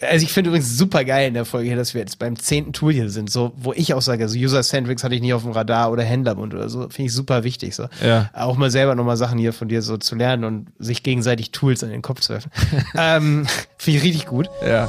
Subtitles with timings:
[0.00, 2.74] Also ich finde übrigens super geil in der Folge hier, dass wir jetzt beim zehnten
[2.74, 5.52] Tool hier sind, so wo ich auch sage, also User-Centrics hatte ich nicht auf dem
[5.52, 7.74] Radar oder Händlerbund oder so, finde ich super wichtig.
[7.74, 7.86] So.
[8.04, 8.28] Ja.
[8.34, 11.82] Auch mal selber nochmal Sachen hier von dir so zu lernen und sich gegenseitig Tools
[11.82, 12.50] an den Kopf zu werfen.
[12.94, 13.46] ähm,
[13.78, 14.50] finde ich richtig gut.
[14.62, 14.86] Ja.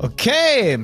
[0.00, 0.78] Okay,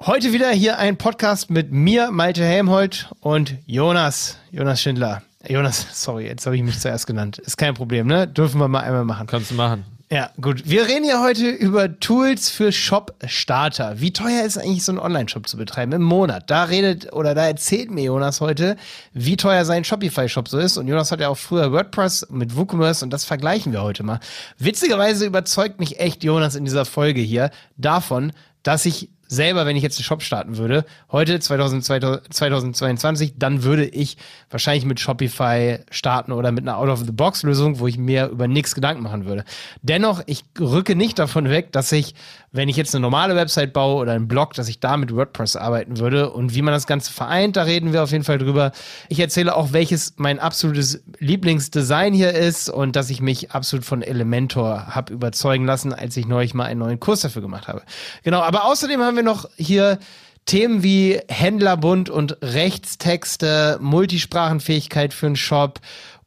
[0.00, 5.22] heute wieder hier ein Podcast mit mir, Malte Helmholt und Jonas, Jonas Schindler.
[5.46, 7.38] Jonas, sorry, jetzt habe ich mich zuerst genannt.
[7.38, 8.26] Ist kein Problem, ne?
[8.26, 9.26] Dürfen wir mal einmal machen.
[9.26, 9.84] Kannst du machen.
[10.10, 10.68] Ja, gut.
[10.68, 14.00] Wir reden ja heute über Tools für Shop-Starter.
[14.00, 16.50] Wie teuer ist eigentlich so ein Online-Shop zu betreiben im Monat?
[16.50, 18.76] Da redet oder da erzählt mir Jonas heute,
[19.12, 20.78] wie teuer sein Shopify-Shop so ist.
[20.78, 24.18] Und Jonas hat ja auch früher WordPress mit WooCommerce und das vergleichen wir heute mal.
[24.58, 28.32] Witzigerweise überzeugt mich echt Jonas in dieser Folge hier davon,
[28.62, 33.86] dass ich selber, wenn ich jetzt einen Shop starten würde, heute 2000, 2022, dann würde
[33.86, 34.16] ich
[34.50, 39.26] wahrscheinlich mit Shopify starten oder mit einer Out-of-the-Box-Lösung, wo ich mir über nichts Gedanken machen
[39.26, 39.44] würde.
[39.82, 42.16] Dennoch, ich rücke nicht davon weg, dass ich,
[42.50, 45.54] wenn ich jetzt eine normale Website baue oder einen Blog, dass ich da mit WordPress
[45.54, 46.30] arbeiten würde.
[46.30, 48.72] Und wie man das Ganze vereint, da reden wir auf jeden Fall drüber.
[49.08, 54.02] Ich erzähle auch, welches mein absolutes Lieblingsdesign hier ist und dass ich mich absolut von
[54.02, 57.82] Elementor habe überzeugen lassen, als ich neulich mal einen neuen Kurs dafür gemacht habe.
[58.24, 59.98] Genau, aber außerdem haben wir noch hier
[60.46, 65.80] Themen wie Händlerbund und Rechtstexte, Multisprachenfähigkeit für einen Shop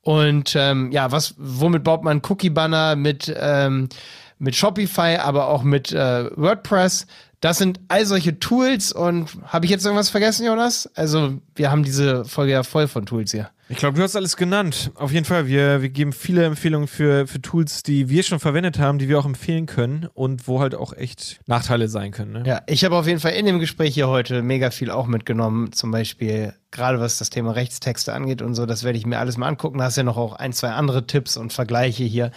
[0.04, 3.88] und ähm, ja, was, womit baut man Cookie-Banner mit, ähm,
[4.38, 7.08] mit Shopify, aber auch mit äh, WordPress.
[7.40, 10.90] Das sind all solche Tools und habe ich jetzt irgendwas vergessen, Jonas?
[10.96, 13.50] Also, wir haben diese Folge ja voll von Tools hier.
[13.70, 14.92] Ich glaube, du hast alles genannt.
[14.96, 15.48] Auf jeden Fall.
[15.48, 19.18] Wir, wir geben viele Empfehlungen für, für Tools, die wir schon verwendet haben, die wir
[19.18, 22.34] auch empfehlen können und wo halt auch echt Nachteile sein können.
[22.34, 22.44] Ne?
[22.46, 25.72] Ja, ich habe auf jeden Fall in dem Gespräch hier heute mega viel auch mitgenommen.
[25.72, 28.66] Zum Beispiel gerade was das Thema Rechtstexte angeht und so.
[28.66, 29.78] Das werde ich mir alles mal angucken.
[29.78, 32.32] Da hast ja noch auch ein, zwei andere Tipps und Vergleiche hier.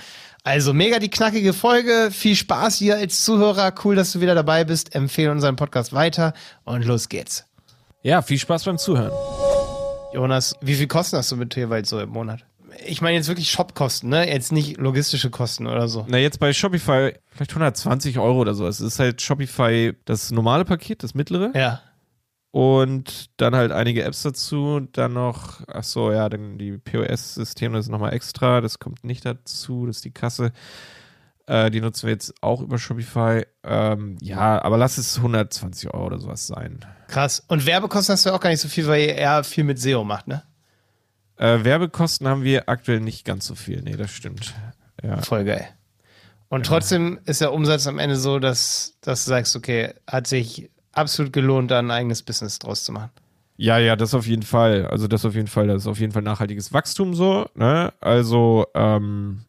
[0.44, 2.10] Also mega die knackige Folge.
[2.12, 3.74] Viel Spaß hier als Zuhörer.
[3.84, 4.94] Cool, dass du wieder dabei bist.
[4.94, 7.46] Empfehle unseren Podcast weiter und los geht's.
[8.02, 9.10] Ja, viel Spaß beim Zuhören.
[10.12, 12.44] Jonas, wie viel Kosten hast du mit Tierwald so im Monat?
[12.84, 14.28] Ich meine jetzt wirklich Shopkosten, ne?
[14.28, 16.04] Jetzt nicht logistische Kosten oder so.
[16.08, 18.66] Na, jetzt bei Shopify vielleicht 120 Euro oder so.
[18.66, 21.52] Es ist halt Shopify das normale Paket, das mittlere.
[21.54, 21.80] Ja.
[22.50, 24.86] Und dann halt einige Apps dazu.
[24.92, 28.60] Dann noch, ach so, ja, dann die POS-Systeme, das ist nochmal extra.
[28.60, 29.86] Das kommt nicht dazu.
[29.86, 30.52] Das ist die Kasse.
[31.46, 33.46] Äh, die nutzen wir jetzt auch über Shopify.
[33.62, 36.84] Ähm, ja, aber lass es 120 Euro oder sowas sein.
[37.08, 37.42] Krass.
[37.46, 40.04] Und Werbekosten hast du auch gar nicht so viel, weil ihr eher viel mit SEO
[40.04, 40.42] macht, ne?
[41.36, 43.82] Äh, Werbekosten haben wir aktuell nicht ganz so viel.
[43.82, 44.54] Nee, das stimmt.
[45.02, 45.18] Ja.
[45.18, 45.68] Voll geil.
[46.48, 50.70] Und trotzdem ist der Umsatz am Ende so, dass, dass du sagst, okay, hat sich
[50.92, 53.10] absolut gelohnt, da ein eigenes Business draus zu machen.
[53.56, 54.86] Ja, ja, das auf jeden Fall.
[54.86, 57.46] Also das auf jeden Fall, das ist auf jeden Fall nachhaltiges Wachstum so.
[57.54, 57.92] Ne?
[58.00, 59.44] Also ähm,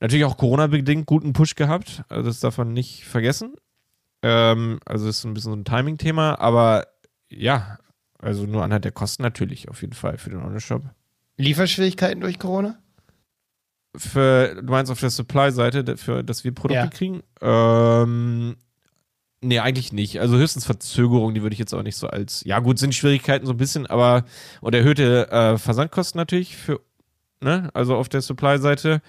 [0.00, 2.02] natürlich auch Corona-bedingt guten Push gehabt.
[2.08, 3.54] Also das darf man nicht vergessen.
[4.22, 6.86] Ähm, also ist ein bisschen so ein Timing-Thema, aber
[7.30, 7.78] ja,
[8.18, 10.82] also nur anhand der Kosten natürlich auf jeden Fall für den Online-Shop.
[11.38, 12.78] Lieferschwierigkeiten durch Corona?
[13.96, 16.86] Für, du meinst auf der Supply-Seite, für dass wir Produkte Ja.
[16.88, 17.22] kriegen?
[17.40, 18.56] Ähm,
[19.40, 20.20] nee, eigentlich nicht.
[20.20, 23.46] Also höchstens Verzögerung, die würde ich jetzt auch nicht so als, ja gut, sind Schwierigkeiten
[23.46, 24.24] so ein bisschen, aber,
[24.60, 26.80] und erhöhte äh, Versandkosten natürlich für,
[27.40, 29.00] ne, also auf der Supply-Seite.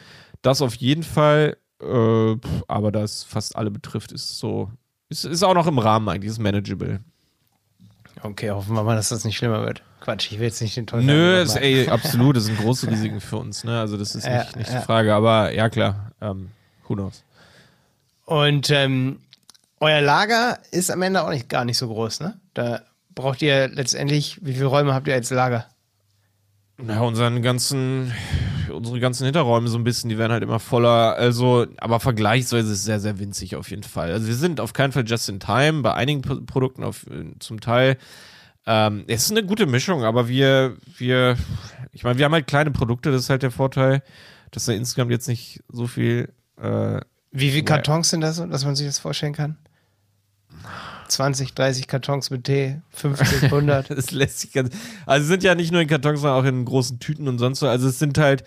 [0.42, 2.36] Das auf jeden Fall, äh,
[2.68, 4.72] aber das fast alle betrifft, ist so,
[5.10, 7.00] ist, ist auch noch im Rahmen eigentlich, ist manageable.
[8.24, 9.84] Okay, hoffen wir mal, dass das nicht schlimmer wird.
[10.00, 13.22] Quatsch, ich will jetzt nicht den Teufel Nö, ist, ey, absolut, das sind große Risiken
[13.22, 14.80] für uns, ne, also das ist Ja, nicht, nicht ja.
[14.80, 16.52] die Frage, aber ja klar, ähm,
[16.88, 17.24] who knows.
[18.26, 19.20] Und ähm,
[19.80, 22.40] euer Lager ist am Ende auch nicht, gar nicht so groß, ne?
[22.54, 22.82] Da
[23.14, 25.66] braucht ihr letztendlich, wie viele Räume habt ihr als Lager?
[26.78, 28.14] Na, unseren ganzen,
[28.82, 31.16] unsere ganzen Hinterräume so ein bisschen, die werden halt immer voller.
[31.16, 34.12] Also, aber vergleichsweise ist es sehr, sehr winzig auf jeden Fall.
[34.12, 37.38] Also wir sind auf keinen Fall just in time, bei einigen P Produkten auf, äh,
[37.40, 37.98] zum Teil.
[38.66, 41.38] Ähm, es ist eine gute Mischung, aber wir, wir,
[41.92, 44.02] ich meine, wir haben halt kleine Produkte, das ist halt der Vorteil,
[44.50, 47.02] dass da insgesamt jetzt nicht so viel, äh,
[47.32, 49.58] Wie viele Kartons sind das, dass man sich das vorstellen kann?
[51.12, 53.90] 20, 30 Kartons mit Tee, 50, 100.
[53.96, 54.76] Das lässt sich ganz.
[55.06, 57.60] Also es sind ja nicht nur in Kartons, sondern auch in großen Tüten und sonst
[57.60, 57.68] so.
[57.68, 58.44] Also es sind halt,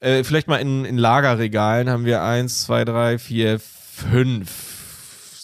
[0.00, 4.74] äh, vielleicht mal in, in Lagerregalen haben wir eins, zwei, drei, vier, fünf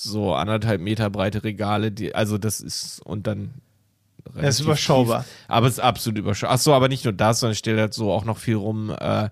[0.02, 3.54] so anderthalb Meter breite Regale, die, also das ist und dann.
[4.34, 5.22] Das ist überschaubar.
[5.22, 5.32] Tief.
[5.48, 6.56] Aber es ist absolut überschaubar.
[6.56, 8.90] Ach so, aber nicht nur das, sondern steht halt so auch noch viel rum.
[8.90, 9.30] Äh,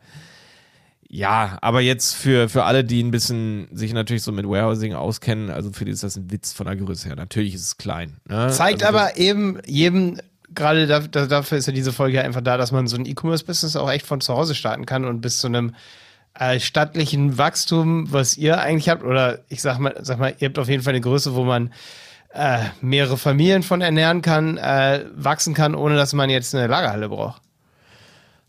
[1.11, 5.49] Ja, aber jetzt für, für alle, die ein bisschen sich natürlich so mit Warehousing auskennen,
[5.49, 7.17] also für die ist das ein Witz von der Größe her.
[7.17, 8.19] Natürlich ist es klein.
[8.29, 8.51] Ne?
[8.51, 10.21] Zeigt also aber eben jedem,
[10.55, 13.77] gerade da, da, dafür ist ja diese Folge einfach da, dass man so ein E-Commerce-Business
[13.77, 15.75] auch echt von zu Hause starten kann und bis zu einem
[16.35, 20.59] äh, stattlichen Wachstum, was ihr eigentlich habt, oder ich sag mal, sag mal, ihr habt
[20.59, 21.73] auf jeden Fall eine Größe, wo man
[22.35, 27.09] äh, mehrere Familien von ernähren kann, äh, wachsen kann, ohne dass man jetzt eine Lagerhalle
[27.09, 27.41] braucht.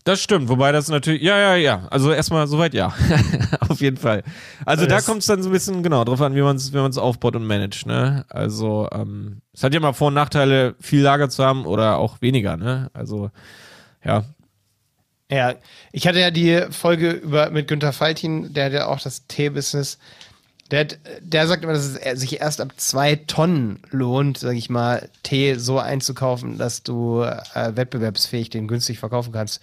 [0.04, 1.86] Das stimmt, wobei das natürlich, ja, ja, ja.
[1.90, 2.94] Also erstmal soweit ja.
[3.68, 4.22] Auf jeden Fall.
[4.64, 6.72] Also das da kommt es dann so ein bisschen genau drauf an, wie man es
[6.72, 8.24] wie man's aufbaut und managt, ne?
[8.30, 12.22] Also, ähm, es hat ja mal Vor- und Nachteile, viel Lager zu haben oder auch
[12.22, 12.90] weniger, ne?
[12.94, 13.30] Also,
[14.02, 14.24] ja.
[15.30, 15.54] Ja,
[15.92, 19.98] ich hatte ja die Folge über mit Günter Faltin, der hat ja auch das Tee-Business.
[20.70, 20.86] Der,
[21.20, 25.54] der sagt immer, dass es sich erst ab zwei Tonnen lohnt, sag ich mal, Tee
[25.54, 29.60] so einzukaufen, dass du äh, wettbewerbsfähig den günstig verkaufen kannst.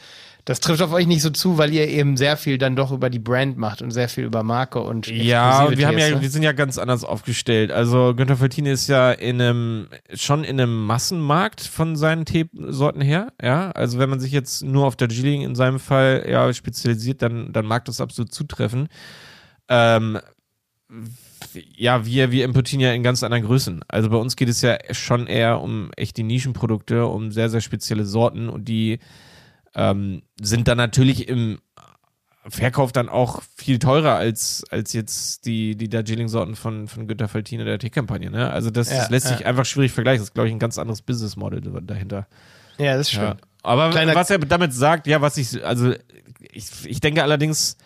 [0.48, 3.10] Das trifft auf euch nicht so zu, weil ihr eben sehr viel dann doch über
[3.10, 6.22] die Brand macht und sehr viel über Marke und Ja, wir haben ja, ne?
[6.22, 7.70] wir sind ja ganz anders aufgestellt.
[7.70, 13.34] Also Günther Feltine ist ja in einem, schon in einem Massenmarkt von seinen Teesorten her,
[13.42, 13.72] ja.
[13.72, 17.52] Also wenn man sich jetzt nur auf der Darjeeling in seinem Fall ja spezialisiert, dann,
[17.52, 18.88] dann mag das absolut zutreffen.
[19.68, 20.18] Ähm,
[21.76, 23.82] ja, wir, wir importieren ja in ganz anderen Größen.
[23.88, 27.62] Also bei uns geht es ja schon eher um echt die Nischenprodukte, um sehr, sehr
[27.62, 29.00] spezielle Sorten und die
[29.76, 31.60] ähm, sind dann natürlich im
[32.50, 37.66] Verkauf dann auch viel teurer als, als jetzt die, die Darjeeling-Sorten von, von Günter Faltine
[37.66, 38.32] der Tee-Kampagne.
[38.32, 38.50] Ne?
[38.50, 39.38] Also das, ja, das lässt ja.
[39.38, 40.22] sich einfach schwierig vergleichen.
[40.22, 42.28] Das ist, glaube ich, ein ganz anderes Business-Model dahinter.
[42.78, 43.24] Ja, das stimmt.
[43.24, 43.38] Ja.
[43.64, 45.94] Aber Kleiner was er damit sagt, ja, was ich, also
[46.40, 47.78] ich, ich denke allerdings,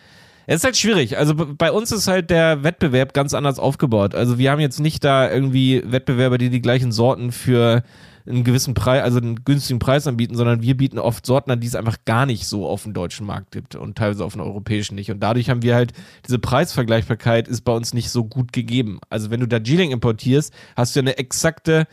[0.46, 1.18] es ist halt schwierig.
[1.18, 4.14] Also bei uns ist halt der Wettbewerb ganz anders aufgebaut.
[4.14, 7.82] Also wir haben jetzt nicht da irgendwie Wettbewerber, die die gleichen Sorten für
[8.26, 11.66] einen gewissen Preis, also einen günstigen Preis anbieten, sondern wir bieten oft Sorten an, die
[11.66, 14.94] es einfach gar nicht so auf dem deutschen Markt gibt und teilweise auf dem europäischen
[14.94, 15.10] nicht.
[15.10, 15.92] Und dadurch haben wir halt,
[16.26, 19.00] diese Preisvergleichbarkeit ist bei uns nicht so gut gegeben.
[19.10, 21.86] Also wenn du da G-Link importierst, hast du eine exakte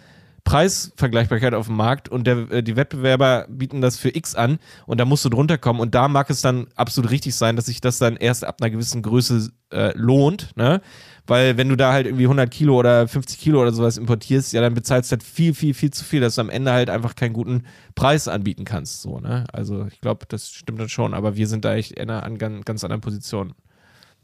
[0.44, 5.00] Preisvergleichbarkeit auf dem Markt und der, äh, die Wettbewerber bieten das für X an und
[5.00, 7.82] da musst du drunter kommen und da mag es dann absolut richtig sein, dass sich
[7.82, 10.82] das dann erst ab einer gewissen Größe äh, lohnt, ne?
[11.28, 14.62] Weil wenn du da halt irgendwie 100 Kilo oder 50 Kilo oder sowas importierst, ja,
[14.62, 17.14] dann bezahlst du halt viel, viel, viel zu viel, dass du am Ende halt einfach
[17.16, 19.04] keinen guten Preis anbieten kannst.
[19.04, 19.46] So, ne?
[19.54, 22.40] Also ich glaube, das stimmt dann schon, aber wir sind da echt in einer an
[22.40, 23.54] ganz anderen Position.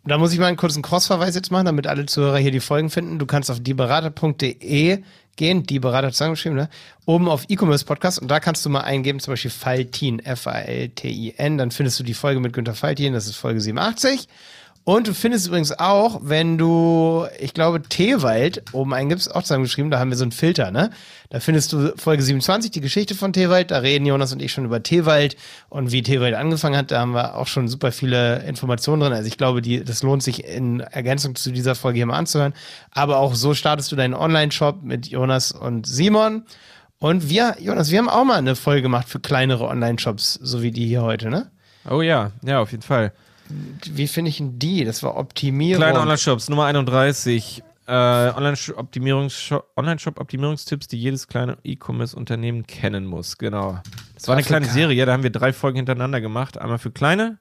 [0.08, 2.92] Da muss ich mal einen kurzen Crossverweis jetzt machen, damit alle Zuhörer hier die Folgen
[2.92, 3.18] finden.
[3.18, 5.04] Du kannst auf dieberater.de
[5.36, 6.70] gehen, die Berater zusammengeschrieben, ne?
[7.06, 11.72] Oben auf E-Commerce Podcast und da kannst du mal eingeben, zum Beispiel Faltin, F-A-L-T-I-N, dann
[11.72, 14.28] findest du die Folge mit Günter Faltin, das ist Folge 87.
[14.88, 19.98] Und du findest übrigens auch, wenn du, ich glaube, Teewald oben eingibst, auch zusammengeschrieben, da
[19.98, 20.92] haben wir so einen Filter, ne?
[21.32, 23.72] Da findest du Folge 27, die Geschichte von Teewald.
[23.72, 25.38] Da reden Jonas und ich schon über Teewald
[25.70, 26.92] und wie Teewald angefangen hat.
[26.92, 29.14] Da haben wir auch schon super viele Informationen drin.
[29.14, 32.54] Also ich glaube, die, das lohnt sich in Ergänzung zu dieser Folge hier mal anzuhören.
[32.92, 36.44] Aber auch so startest du deinen Online-Shop mit Jonas und Simon.
[37.00, 40.70] Und wir, Jonas, wir haben auch mal eine Folge gemacht für kleinere Online-Shops, so wie
[40.70, 41.50] die hier heute, ne?
[41.90, 43.14] Oh ja, ja, auf jeden Fall
[43.50, 44.86] wie finde ich denn die?
[44.86, 45.84] Das war Optimierung.
[45.84, 47.64] Kleine Online-Shops, Nummer 31.
[47.88, 53.38] Äh, Online-Shop-Optimierungstipps, die jedes kleine E-Commerce-Unternehmen kennen muss.
[53.38, 53.80] Genau.
[54.16, 56.58] Das war eine kleine Serie, da haben wir drei Folgen hintereinander gemacht.
[56.58, 57.38] Einmal für kleine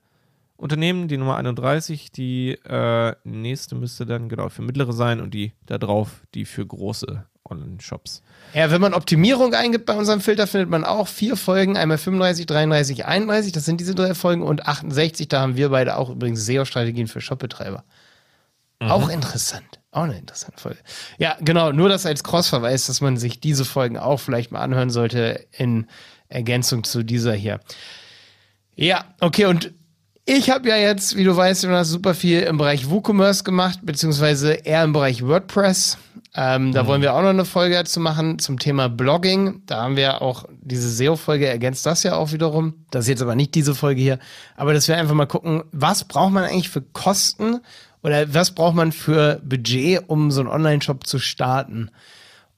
[0.57, 2.13] Unternehmen, die Nummer 31.
[2.13, 6.67] Die äh, nächste müsste dann genau für mittlere sein und die da drauf, die für
[6.67, 8.23] große Online-Shops.
[8.55, 12.47] Ja, wenn man Optimierung eingibt bei unserem Filter, findet man auch vier Folgen, einmal 35,
[12.47, 16.47] 33, 31, das sind diese drei Folgen und 68, da haben wir beide auch übrigens
[16.47, 17.85] SEO-Strategien für Shopbetreiber.
[18.81, 18.91] Mhm.
[18.91, 19.81] Auch interessant.
[19.91, 20.79] Auch eine interessante Folge.
[21.19, 24.91] Ja, genau, nur das als Crossverweis, dass man sich diese Folgen auch vielleicht mal anhören
[24.91, 25.87] sollte in
[26.29, 27.61] Ergänzung zu dieser hier.
[28.75, 29.73] Ja, okay, und
[30.27, 34.83] ich habe ja jetzt, wie du weißt, super viel im Bereich WooCommerce gemacht, beziehungsweise eher
[34.83, 35.99] im Bereich WordPress.
[36.37, 36.87] Ähm, da mhm.
[36.89, 39.63] wollen wir auch noch eine Folge dazu machen zum Thema Blogging.
[39.67, 42.75] Da haben wir auch diese SEO-Folge ergänzt das ja auch wiederum.
[42.91, 44.19] Das ist jetzt aber nicht diese Folge hier.
[44.57, 47.61] Aber dass wir einfach mal gucken, was braucht man eigentlich für Kosten
[48.03, 51.91] oder was braucht man für Budget, um so einen Online-Shop zu starten?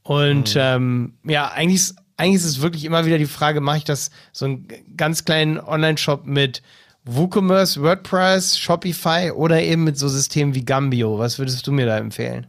[0.03, 0.61] Und mhm.
[0.61, 4.11] ähm, ja, eigentlich ist, eigentlich ist es wirklich immer wieder die Frage, mache ich das
[4.33, 6.63] so einen ganz kleinen Online-Shop mit
[7.05, 11.19] WooCommerce, WordPress, Shopify oder eben mit so Systemen wie Gambio.
[11.19, 12.47] Was würdest du mir da empfehlen?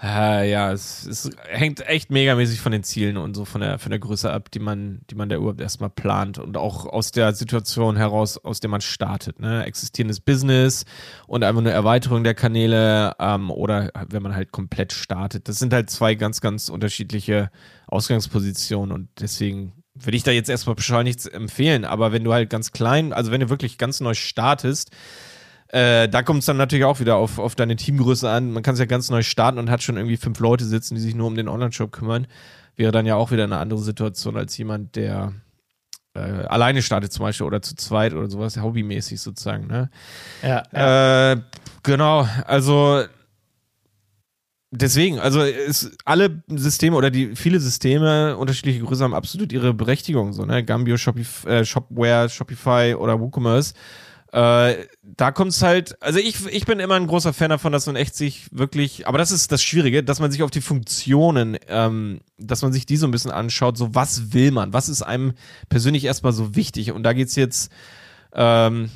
[0.00, 3.90] Äh, ja, es, es, hängt echt megamäßig von den Zielen und so von der, von
[3.90, 7.34] der Größe ab, die man, die man da überhaupt erstmal plant und auch aus der
[7.34, 9.40] Situation heraus, aus der man startet.
[9.40, 9.64] Ne?
[9.64, 10.84] Existierendes Business
[11.26, 15.48] und einfach eine Erweiterung der Kanäle ähm, oder wenn man halt komplett startet.
[15.48, 17.50] Das sind halt zwei ganz, ganz unterschiedliche
[17.88, 22.50] Ausgangspositionen und deswegen würde ich da jetzt erstmal pauschal nichts empfehlen, aber wenn du halt
[22.50, 24.92] ganz klein, also wenn du wirklich ganz neu startest,
[25.68, 28.52] äh, da kommt es dann natürlich auch wieder auf, auf deine Teamgröße an.
[28.52, 31.00] Man kann es ja ganz neu starten und hat schon irgendwie fünf Leute sitzen, die
[31.00, 32.26] sich nur um den Online-Shop kümmern.
[32.76, 35.32] Wäre dann ja auch wieder eine andere Situation als jemand, der
[36.14, 39.66] äh, alleine startet zum Beispiel oder zu zweit oder sowas, hobbymäßig sozusagen.
[39.66, 39.90] Ne?
[40.42, 40.62] Ja.
[40.72, 41.32] ja.
[41.32, 41.40] Äh,
[41.82, 43.04] genau, also
[44.70, 50.34] Deswegen, also ist alle Systeme oder die viele Systeme unterschiedliche Größe haben absolut ihre Berechtigung,
[50.34, 50.62] so, ne?
[50.62, 53.72] Gambio, Shopify, äh, Shopware, Shopify oder WooCommerce.
[54.32, 57.86] Äh, da kommt es halt, also ich, ich bin immer ein großer Fan davon, dass
[57.86, 61.56] man echt sich wirklich, aber das ist das Schwierige, dass man sich auf die Funktionen,
[61.68, 65.02] ähm, dass man sich die so ein bisschen anschaut, so was will man, was ist
[65.02, 65.32] einem
[65.70, 66.92] persönlich erstmal so wichtig?
[66.92, 67.72] Und da geht's jetzt,
[68.34, 68.90] ähm,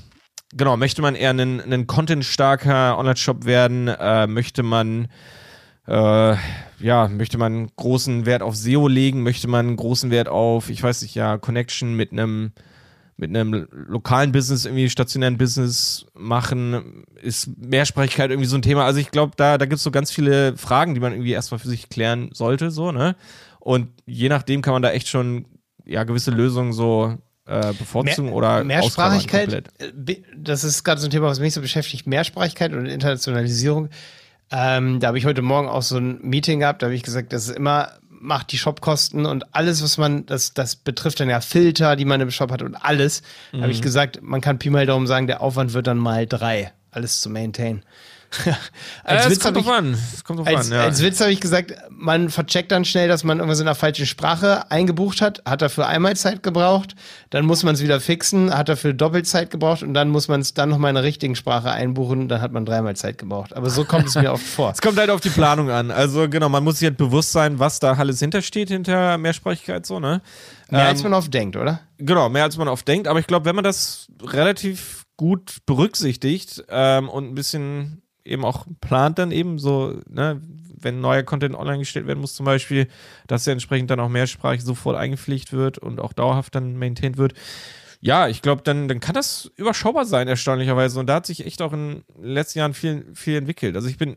[0.54, 5.08] genau, möchte man eher ein, ein content-starker Online-Shop werden, äh, möchte man
[5.86, 6.36] äh,
[6.78, 11.02] ja, möchte man großen Wert auf SEO legen, möchte man großen Wert auf, ich weiß
[11.02, 12.52] nicht, ja, Connection mit einem
[13.16, 18.84] mit einem lokalen Business, irgendwie stationären Business machen, ist Mehrsprachigkeit irgendwie so ein Thema.
[18.84, 21.58] Also ich glaube, da, da gibt es so ganz viele Fragen, die man irgendwie erstmal
[21.58, 23.16] für sich klären sollte, so, ne?
[23.60, 25.46] Und je nachdem kann man da echt schon
[25.84, 27.16] ja gewisse Lösungen so
[27.46, 31.60] äh, bevorzugen Mehr, oder Mehrsprachigkeit, äh, das ist gerade so ein Thema, was mich so
[31.60, 33.88] beschäftigt, Mehrsprachigkeit und Internationalisierung.
[34.50, 37.32] Ähm, da habe ich heute Morgen auch so ein Meeting gehabt, da habe ich gesagt,
[37.32, 37.92] das ist immer
[38.22, 42.20] macht die Shopkosten und alles, was man, das, das betrifft dann ja Filter, die man
[42.20, 43.22] im Shop hat und alles.
[43.52, 43.62] Mhm.
[43.62, 46.72] Habe ich gesagt, man kann Pi mal Daumen sagen, der Aufwand wird dann mal drei,
[46.90, 47.82] alles zu maintain.
[49.04, 49.98] als, äh, Witz kommt ich, an.
[50.24, 50.84] kommt als, an, ja.
[50.84, 54.06] als Witz habe ich gesagt, man vercheckt dann schnell, dass man irgendwas in der falschen
[54.06, 56.94] Sprache eingebucht hat, hat dafür einmal Zeit gebraucht,
[57.30, 60.54] dann muss man es wieder fixen, hat dafür Doppelzeit gebraucht und dann muss man es
[60.54, 63.54] dann nochmal in der richtigen Sprache einbuchen, dann hat man dreimal Zeit gebraucht.
[63.54, 64.72] Aber so kommt es mir oft vor.
[64.72, 65.90] Es kommt halt auf die Planung an.
[65.90, 70.00] Also genau, man muss sich halt bewusst sein, was da alles hintersteht, hinter Mehrsprachigkeit so,
[70.00, 70.22] ne?
[70.70, 71.80] Mehr ähm, als man oft denkt, oder?
[71.98, 73.06] Genau, mehr als man oft denkt.
[73.06, 78.66] Aber ich glaube, wenn man das relativ gut berücksichtigt ähm, und ein bisschen eben auch
[78.80, 80.40] plant dann eben so, ne,
[80.78, 82.88] wenn neuer Content online gestellt werden muss zum Beispiel,
[83.26, 87.34] dass er entsprechend dann auch mehrsprachig sofort eingepflegt wird und auch dauerhaft dann maintained wird.
[88.00, 90.98] Ja, ich glaube, dann, dann kann das überschaubar sein, erstaunlicherweise.
[90.98, 93.76] Und da hat sich echt auch in den letzten Jahren viel, viel entwickelt.
[93.76, 94.16] Also ich bin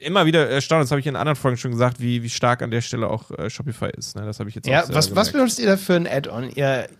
[0.00, 2.70] immer wieder erstaunt, das habe ich in anderen Folgen schon gesagt, wie, wie stark an
[2.70, 4.16] der Stelle auch äh, Shopify ist.
[4.16, 4.24] Ne?
[4.24, 6.50] Das habe ich jetzt ja, auch was, was benutzt ihr da für ein Add-on?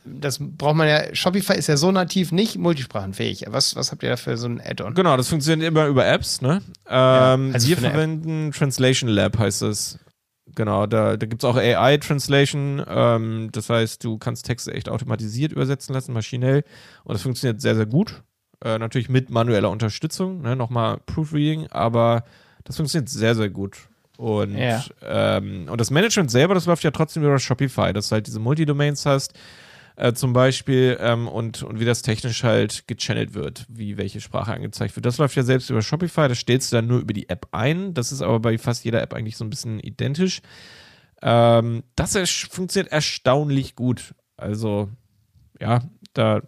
[0.05, 3.45] Das braucht man ja, Shopify ist ja so nativ nicht multisprachenfähig.
[3.49, 4.95] Was, was habt ihr da für so ein Add-on?
[4.95, 6.41] Genau, das funktioniert immer über Apps.
[6.41, 6.63] Ne?
[6.89, 8.55] Ähm, ja, also wir verwenden App.
[8.55, 9.99] Translation Lab, heißt es.
[10.55, 12.85] Genau, da, da gibt es auch AI-Translation.
[12.87, 16.65] Ähm, das heißt, du kannst Texte echt automatisiert übersetzen lassen, maschinell.
[17.05, 18.23] Und das funktioniert sehr, sehr gut.
[18.65, 20.55] Äh, natürlich mit manueller Unterstützung, ne?
[20.55, 22.25] nochmal Proofreading, aber
[22.65, 23.77] das funktioniert sehr, sehr gut.
[24.19, 24.85] Und, ja.
[25.03, 28.39] ähm, und das Management selber, das läuft ja trotzdem über Shopify, dass du halt diese
[28.39, 29.33] Multidomains hast,
[29.97, 34.53] äh, zum Beispiel, ähm, und, und wie das technisch halt gechannelt wird, wie welche Sprache
[34.53, 35.07] angezeigt wird.
[35.07, 37.95] Das läuft ja selbst über Shopify, das stellst du dann nur über die App ein.
[37.95, 40.41] Das ist aber bei fast jeder App eigentlich so ein bisschen identisch.
[41.21, 42.17] Ähm, das
[42.51, 44.15] funktioniert erstaunlich gut.
[44.37, 44.89] Also,
[45.61, 45.83] ja,
[46.15, 46.43] da.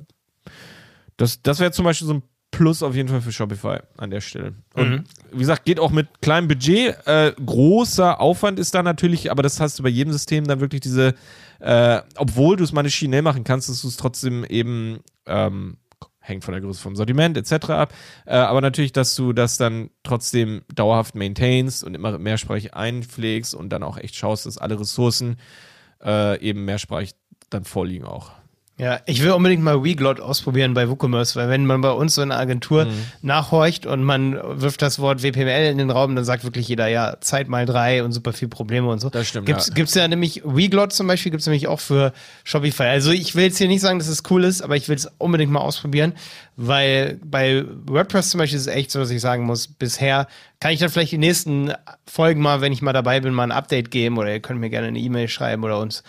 [1.17, 2.23] Das, das wäre zum Beispiel so ein
[2.57, 4.55] Plus auf jeden Fall für Shopify an der Stelle.
[4.75, 5.05] Und mhm.
[5.33, 6.97] wie gesagt, geht auch mit kleinem Budget.
[7.07, 10.81] Äh, großer Aufwand ist da natürlich, aber das hast du bei jedem System dann wirklich
[10.81, 11.15] diese,
[11.61, 15.79] äh, obwohl du es maschinell machen kannst, dass du es trotzdem eben, ähm,
[16.21, 17.71] hängt von der Größe vom Sortiment etc.
[17.71, 17.95] ab,
[18.25, 23.69] äh, aber natürlich, dass du das dann trotzdem dauerhaft maintainst und immer mehrsprachig einpflegst und
[23.71, 25.37] dann auch echt schaust, dass alle Ressourcen
[26.03, 27.15] äh, eben mehrsprachig
[27.51, 28.33] dann vorliegen auch.
[28.77, 32.23] Ja, ich will unbedingt mal WeGlot ausprobieren bei WooCommerce, weil wenn man bei uns so
[32.23, 32.91] in einer Agentur mhm.
[33.23, 37.19] nachhorcht und man wirft das Wort WPML in den Raum, dann sagt wirklich jeder, ja,
[37.21, 39.11] Zeit mal drei und super viel Probleme und so.
[39.11, 39.47] Das stimmt.
[39.47, 39.75] Gibt's, ja.
[39.75, 42.13] gibt's ja nämlich, WeGlot zum Beispiel gibt's nämlich auch für
[42.43, 42.85] Shopify.
[42.85, 45.09] Also ich will jetzt hier nicht sagen, dass es cool ist, aber ich will es
[45.19, 46.13] unbedingt mal ausprobieren,
[46.57, 50.27] weil bei WordPress zum Beispiel ist es echt so, dass ich sagen muss, bisher
[50.59, 51.73] kann ich dann vielleicht die nächsten
[52.07, 54.71] Folgen mal, wenn ich mal dabei bin, mal ein Update geben oder ihr könnt mir
[54.71, 56.03] gerne eine E-Mail schreiben oder uns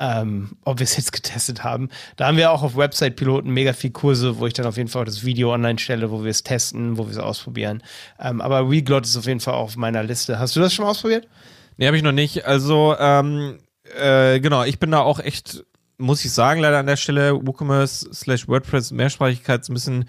[0.00, 1.90] ähm, ob wir es jetzt getestet haben.
[2.16, 5.04] Da haben wir auch auf Website-Piloten mega viel Kurse, wo ich dann auf jeden Fall
[5.04, 7.82] das Video online stelle, wo wir es testen, wo wir es ausprobieren.
[8.18, 10.38] Ähm, aber Reglot ist auf jeden Fall auf meiner Liste.
[10.38, 11.28] Hast du das schon mal ausprobiert?
[11.76, 12.46] Nee, habe ich noch nicht.
[12.46, 13.58] Also, ähm,
[13.98, 15.64] äh, genau, ich bin da auch echt,
[15.98, 20.08] muss ich sagen, leider an der Stelle, WooCommerce slash WordPress Mehrsprachigkeit ein bisschen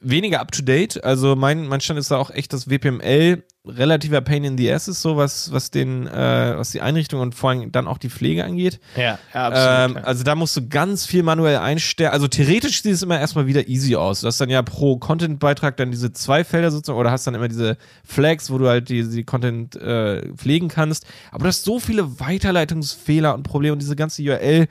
[0.00, 1.02] weniger up to date.
[1.02, 4.88] Also mein, mein Stand ist da auch echt, dass WPML relativer Pain in the Ass
[4.88, 8.08] ist, so was, was den, äh, was die Einrichtung und vor allem dann auch die
[8.08, 8.80] Pflege angeht.
[8.96, 9.98] Ja, ja absolut.
[9.98, 12.10] Ähm, also da musst du ganz viel manuell einstellen.
[12.10, 14.22] Also theoretisch sieht es immer erstmal wieder easy aus.
[14.22, 17.48] Du hast dann ja pro Content-Beitrag dann diese zwei Felder sozusagen oder hast dann immer
[17.48, 21.06] diese Flags, wo du halt die, die Content äh, pflegen kannst.
[21.30, 24.68] Aber du hast so viele Weiterleitungsfehler und Probleme und diese ganze URL.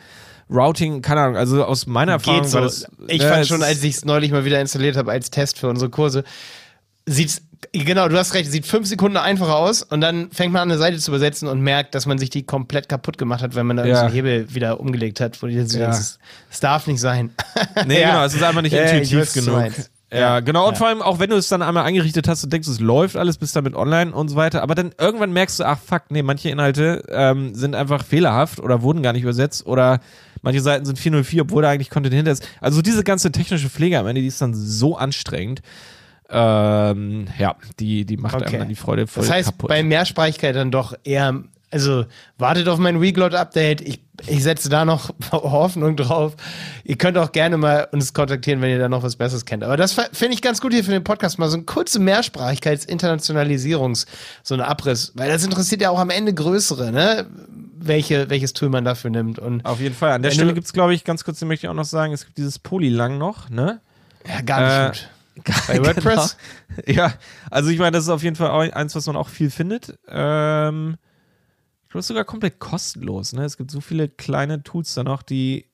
[0.51, 2.59] Routing, keine Ahnung, also aus meiner Erfahrung so.
[2.59, 5.59] Das, ich ja, fand schon, als ich es neulich mal wieder installiert habe als Test
[5.59, 6.23] für unsere Kurse,
[7.05, 10.71] sieht's Genau, du hast recht, sieht fünf Sekunden einfacher aus und dann fängt man an,
[10.71, 13.67] eine Seite zu übersetzen und merkt, dass man sich die komplett kaputt gemacht hat, wenn
[13.67, 13.95] man da ja.
[13.95, 15.91] diesen Hebel wieder umgelegt hat, wo die so ja.
[15.91, 16.17] denkst,
[16.49, 17.31] es darf nicht sein.
[17.85, 18.11] Nee, ja.
[18.11, 19.71] genau, es ist einfach nicht intuitiv genug.
[20.11, 20.67] Ja, genau.
[20.69, 23.15] Und vor allem, auch wenn du es dann einmal eingerichtet hast und denkst, es läuft
[23.15, 24.63] alles, bist damit online und so weiter.
[24.63, 28.81] Aber dann irgendwann merkst du, ach fuck, nee, manche Inhalte ähm, sind einfach fehlerhaft oder
[28.81, 29.99] wurden gar nicht übersetzt oder
[30.41, 32.47] manche Seiten sind 404, obwohl da eigentlich Content hinter ist.
[32.59, 35.61] Also diese ganze technische Pflege am Ende, die ist dann so anstrengend.
[36.31, 38.45] Ähm, ja, die, die macht okay.
[38.45, 39.69] einem dann die Freude voll Das heißt, kaputt.
[39.69, 42.05] bei Mehrsprachigkeit dann doch eher, also
[42.37, 43.81] wartet auf mein Weglot-Update.
[43.81, 46.35] Ich, ich setze da noch Hoffnung drauf.
[46.83, 49.63] Ihr könnt auch gerne mal uns kontaktieren, wenn ihr da noch was Besseres kennt.
[49.63, 54.05] Aber das finde ich ganz gut hier für den Podcast, mal so eine kurze Mehrsprachigkeits-Internationalisierungs,
[54.43, 55.13] so eine Abriss.
[55.15, 57.25] Weil das interessiert ja auch am Ende größere, ne?
[57.81, 59.39] Welche, welches Tool man dafür nimmt.
[59.39, 60.11] Und Auf jeden Fall.
[60.11, 62.25] An der Stelle gibt es, glaube ich, ganz kurz, möchte ich auch noch sagen, es
[62.25, 63.79] gibt dieses Polylang noch, ne?
[64.27, 65.09] Ja, gar nicht äh, gut.
[65.67, 66.37] Bei WordPress?
[66.85, 66.99] Genau.
[66.99, 67.13] Ja,
[67.49, 69.97] also ich meine, das ist auf jeden Fall eins, was man auch viel findet.
[70.07, 70.97] Ähm,
[71.83, 73.33] ich glaube, sogar komplett kostenlos.
[73.33, 73.43] Ne?
[73.43, 75.69] Es gibt so viele kleine Tools da noch, die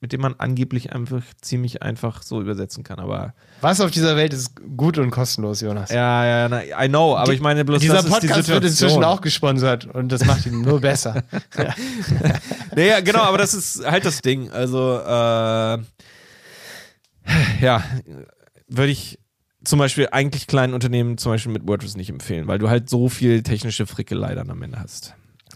[0.00, 2.98] mit denen man angeblich einfach ziemlich einfach so übersetzen kann.
[2.98, 5.90] Aber was auf dieser Welt ist gut und kostenlos, Jonas?
[5.90, 7.16] Ja, ja, na, I know.
[7.16, 10.62] Aber ich meine bloß, dieser Podcast die wird inzwischen auch gesponsert und das macht ihn
[10.62, 11.22] nur besser.
[12.74, 13.20] naja, genau.
[13.20, 14.50] Aber das ist halt das Ding.
[14.50, 15.78] Also äh,
[17.60, 17.84] ja,
[18.70, 19.18] würde ich
[19.64, 23.08] zum Beispiel eigentlich kleinen Unternehmen zum Beispiel mit WordPress nicht empfehlen, weil du halt so
[23.08, 25.14] viel technische Frickelei dann am Ende hast.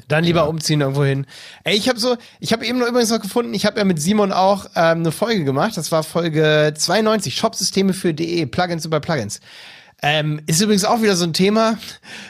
[0.09, 0.47] Dann lieber ja.
[0.47, 1.27] umziehen irgendwo hin.
[1.63, 4.01] Ey, ich habe so, ich habe eben noch übrigens noch gefunden, ich habe ja mit
[4.01, 5.77] Simon auch ähm, eine Folge gemacht.
[5.77, 9.41] Das war Folge 92, Shopsysteme für DE, Plugins über Plugins.
[10.07, 11.79] Ähm, ist übrigens auch wieder so ein Thema.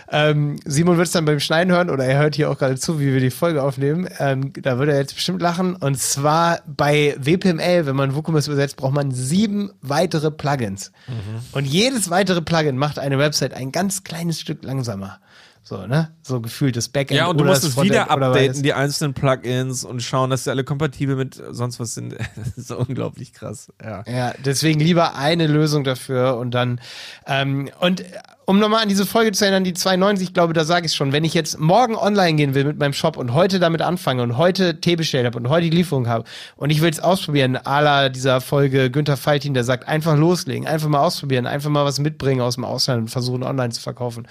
[0.09, 3.00] Ähm, Simon wird es dann beim Schneiden hören oder er hört hier auch gerade zu,
[3.00, 4.09] wie wir die Folge aufnehmen.
[4.21, 5.75] Ähm, da würde er jetzt bestimmt lachen.
[5.75, 10.93] Und zwar bei WPML, wenn man WooCommerce übersetzt, braucht man sieben weitere Plugins.
[11.09, 11.40] Mhm.
[11.50, 15.19] Und jedes weitere Plugin macht eine Website ein ganz kleines Stück langsamer.
[15.66, 16.11] So, ne?
[16.21, 17.16] So gefühlt das Backend.
[17.16, 20.62] Ja, und du musst es wieder updaten, die einzelnen Plugins und schauen, dass sie alle
[20.62, 22.14] kompatibel mit sonst was sind.
[22.37, 23.73] das ist unglaublich krass.
[23.82, 24.04] Ja.
[24.06, 26.82] ja, deswegen lieber eine Lösung dafür und dann,
[27.26, 28.04] ähm, und
[28.45, 31.12] um nochmal an diese Folge zu erinnern, die 92, ich glaube, da sage ich schon,
[31.12, 34.36] wenn ich jetzt morgen online gehen will mit meinem Shop und heute damit anfange und
[34.36, 36.25] heute Tee bestellt habe und heute die Lieferung habe
[36.56, 40.67] und ich will es ausprobieren, a la dieser Folge Günther Faltin, der sagt, einfach loslegen,
[40.67, 44.28] einfach mal ausprobieren, einfach mal was mitbringen aus dem Ausland und versuchen online zu verkaufen.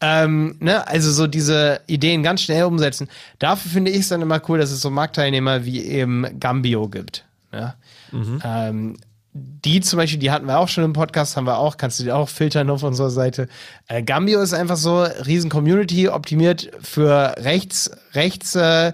[0.00, 0.86] Ähm, ne?
[0.86, 3.08] Also so diese Ideen ganz schnell umsetzen.
[3.38, 7.24] Dafür finde ich es dann immer cool, dass es so Marktteilnehmer wie eben Gambio gibt.
[7.52, 7.74] Ja?
[8.12, 8.42] Mhm.
[8.44, 8.96] Ähm,
[9.38, 12.04] die zum Beispiel, die hatten wir auch schon im Podcast, haben wir auch, kannst du
[12.04, 13.48] dir auch filtern auf unserer Seite.
[13.86, 18.92] Äh, Gambio ist einfach so, riesen Community, optimiert für rechts, rechts, äh,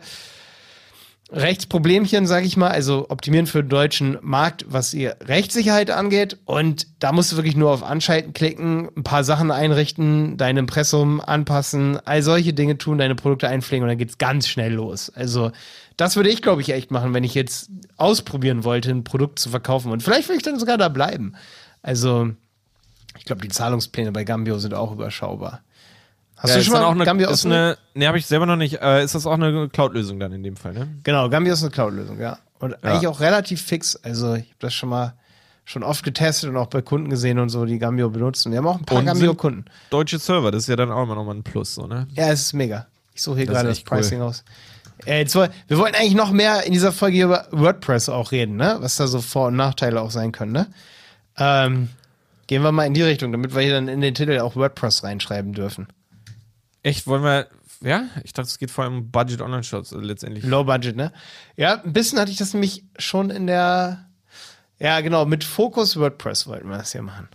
[1.32, 6.36] Rechtsproblemchen, sage ich mal, also optimieren für den deutschen Markt, was ihr Rechtssicherheit angeht.
[6.44, 11.20] Und da musst du wirklich nur auf Anschalten klicken, ein paar Sachen einrichten, dein Impressum
[11.20, 15.10] anpassen, all solche Dinge tun, deine Produkte einpflegen und dann geht's ganz schnell los.
[15.14, 15.52] Also
[15.96, 19.48] das würde ich, glaube ich, echt machen, wenn ich jetzt ausprobieren wollte, ein Produkt zu
[19.48, 19.90] verkaufen.
[19.90, 21.34] Und vielleicht will ich dann sogar da bleiben.
[21.82, 22.30] Also
[23.18, 25.62] ich glaube, die Zahlungspläne bei Gambio sind auch überschaubar.
[26.42, 28.56] Hast ja, du schon mal auch eine, Gambio ist eine, Ne, habe ich selber noch
[28.56, 28.82] nicht.
[28.82, 30.88] Äh, ist das auch eine Cloud-Lösung dann in dem Fall, ne?
[31.04, 32.38] Genau, Gambio ist eine Cloud-Lösung, ja.
[32.58, 32.78] Und ja.
[32.82, 33.94] eigentlich auch relativ fix.
[33.96, 35.14] Also ich habe das schon mal
[35.64, 38.50] schon oft getestet und auch bei Kunden gesehen und so, die Gambio benutzen.
[38.50, 39.66] Wir haben auch ein paar Gambio-Kunden.
[39.90, 42.08] Deutsche Server, das ist ja dann auch immer nochmal ein Plus, so, ne?
[42.14, 42.86] Ja, es ist mega.
[43.14, 44.26] Ich suche hier gerade das Pricing cool.
[44.26, 44.42] aus.
[45.06, 48.78] Äh, jetzt, wir wollten eigentlich noch mehr in dieser Folge über WordPress auch reden, ne?
[48.80, 50.66] Was da so Vor- und Nachteile auch sein können, ne?
[51.38, 51.88] Ähm,
[52.48, 55.04] gehen wir mal in die Richtung, damit wir hier dann in den Titel auch WordPress
[55.04, 55.86] reinschreiben dürfen.
[56.82, 57.48] Echt, wollen wir.
[57.80, 60.44] Ja, ich dachte, es geht vor allem um Budget-Online-Shops also letztendlich.
[60.44, 61.12] Low Budget, ne?
[61.56, 64.08] Ja, ein bisschen hatte ich das nämlich schon in der
[64.82, 67.28] ja, genau, mit Fokus WordPress wollten wir das hier machen.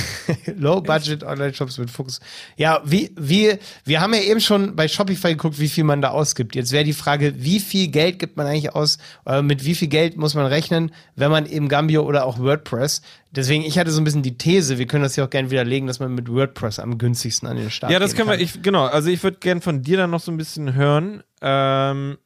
[0.56, 2.18] Low Budget Online-Shops mit Fokus.
[2.56, 6.12] Ja, wie, wie, wir haben ja eben schon bei Shopify geguckt, wie viel man da
[6.12, 6.54] ausgibt.
[6.54, 9.88] Jetzt wäre die Frage, wie viel Geld gibt man eigentlich aus, äh, mit wie viel
[9.88, 13.02] Geld muss man rechnen, wenn man eben Gambio oder auch WordPress.
[13.32, 15.86] Deswegen, ich hatte so ein bisschen die These, wir können das hier auch gerne widerlegen,
[15.86, 18.38] dass man mit WordPress am günstigsten an den Start Ja, das können kann.
[18.38, 21.22] wir, ich, genau, also ich würde gerne von dir dann noch so ein bisschen hören.
[21.42, 22.16] Ähm,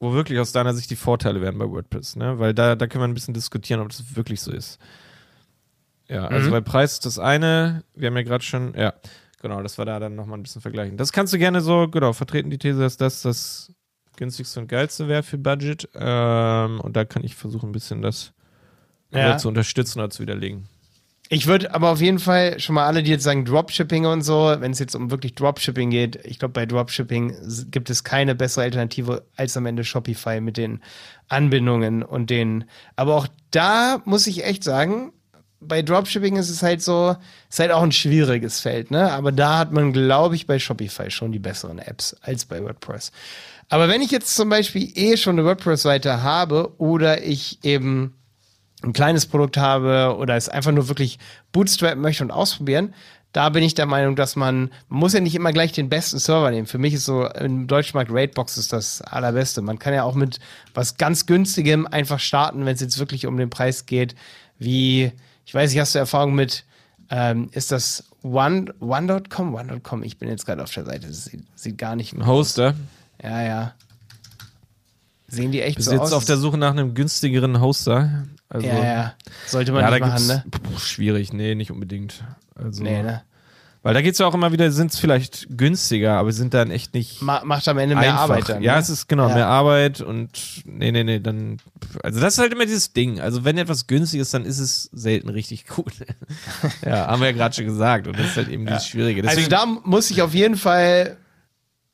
[0.00, 2.38] wo wirklich aus deiner Sicht die Vorteile wären bei WordPress, ne?
[2.38, 4.78] Weil da, da können wir ein bisschen diskutieren, ob das wirklich so ist.
[6.08, 6.52] Ja, also mhm.
[6.52, 8.94] bei Preis ist das eine, wir haben ja gerade schon, ja,
[9.40, 10.96] Genau, das war da dann nochmal ein bisschen vergleichen.
[10.96, 13.72] Das kannst du gerne so, genau, vertreten die These, dass das das
[14.16, 15.88] günstigste und geilste wäre für Budget.
[15.94, 18.32] Ähm, und da kann ich versuchen, ein bisschen das
[19.12, 19.38] Ja.
[19.38, 20.68] zu unterstützen oder zu widerlegen.
[21.30, 24.56] Ich würde aber auf jeden Fall schon mal alle, die jetzt sagen Dropshipping und so,
[24.58, 27.34] wenn es jetzt um wirklich Dropshipping geht, ich glaube, bei Dropshipping
[27.70, 30.80] gibt es keine bessere Alternative als am Ende Shopify mit den
[31.28, 32.64] Anbindungen und den.
[32.96, 35.12] Aber auch da muss ich echt sagen,
[35.60, 37.16] bei Dropshipping ist es halt so,
[37.50, 39.12] ist halt auch ein schwieriges Feld, ne?
[39.12, 43.12] Aber da hat man, glaube ich, bei Shopify schon die besseren Apps als bei WordPress.
[43.68, 48.14] Aber wenn ich jetzt zum Beispiel eh schon eine WordPress-Seite habe oder ich eben
[48.82, 51.18] ein kleines Produkt habe oder es einfach nur wirklich
[51.52, 52.94] bootstrappen möchte und ausprobieren,
[53.32, 56.18] da bin ich der Meinung, dass man, man muss ja nicht immer gleich den besten
[56.18, 56.66] Server nehmen.
[56.66, 59.60] Für mich ist so im Deutschmarkt Ratebox ist das allerbeste.
[59.60, 60.38] Man kann ja auch mit
[60.74, 64.14] was ganz günstigem einfach starten, wenn es jetzt wirklich um den Preis geht,
[64.58, 65.12] wie,
[65.44, 66.64] ich weiß nicht, hast du Erfahrung mit,
[67.10, 69.54] ähm, ist das One, One.com?
[69.54, 72.74] One.com, ich bin jetzt gerade auf der Seite, das sieht, sieht gar nicht Ein Hoster.
[73.22, 73.74] Ja, ja.
[75.28, 76.12] Sehen die echt Bist so jetzt aus?
[76.14, 78.24] auf der Suche nach einem günstigeren Hoster.
[78.48, 79.14] Also, ja, ja.
[79.46, 80.44] Sollte man ja, nicht machen, ne?
[80.74, 82.24] pff, schwierig, nee, nicht unbedingt.
[82.54, 83.22] Also, Nee, ne?
[83.82, 86.70] Weil da geht es ja auch immer wieder, sind es vielleicht günstiger, aber sind dann
[86.72, 88.22] echt nicht Ma macht am Ende mehr einfach.
[88.22, 88.62] Arbeit dann.
[88.62, 88.80] ja, ne?
[88.80, 89.34] es ist genau Ja.
[89.34, 90.30] mehr Arbeit und
[90.64, 91.58] nee, nee, nee, dann.
[92.02, 93.20] Also das ist halt immer dieses Ding.
[93.20, 95.92] Also wenn etwas günstig ist, dann ist es selten richtig gut.
[96.84, 98.08] ja, haben wir ja gerade schon gesagt.
[98.08, 99.22] Und das ist halt eben dieses Schwierige.
[99.22, 101.16] Also Deswegen, da muss ich auf jeden Fall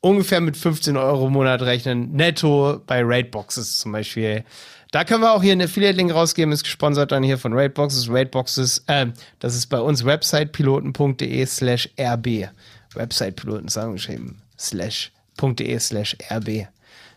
[0.05, 2.11] ungefähr mit 15 Euro im Monat rechnen.
[2.11, 4.43] Netto bei Rateboxes zum Beispiel.
[4.91, 8.07] Da können wir auch hier einen Affiliate-Link rausgeben, ist gesponsert dann hier von Rateboxes.
[8.07, 9.07] Rateboxes, äh,
[9.39, 12.49] das ist bei uns websitepiloten.de slash rb.
[12.93, 16.67] Websitepiloten zusammengeschrieben, slash .de slash rb.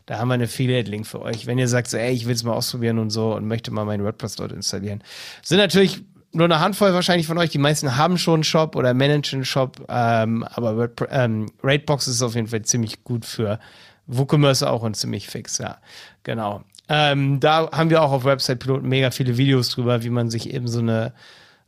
[0.06, 1.46] Da haben wir einen Affiliate-Link für euch.
[1.46, 3.84] Wenn ihr sagt, so, ey, ich will es mal ausprobieren und so und möchte mal
[3.84, 5.04] meinen WordPress dort installieren.
[5.42, 6.00] Sind natürlich
[6.32, 7.50] nur eine Handvoll wahrscheinlich von euch.
[7.50, 9.84] Die meisten haben schon einen Shop oder managen einen Shop.
[9.88, 13.58] Ähm, aber WordPress, ähm, Ratebox ist auf jeden Fall ziemlich gut für
[14.06, 15.78] WooCommerce auch und ziemlich fix, ja.
[16.22, 16.62] Genau.
[16.88, 20.52] Ähm, da haben wir auch auf Website Piloten mega viele Videos drüber, wie man sich
[20.52, 21.12] eben so eine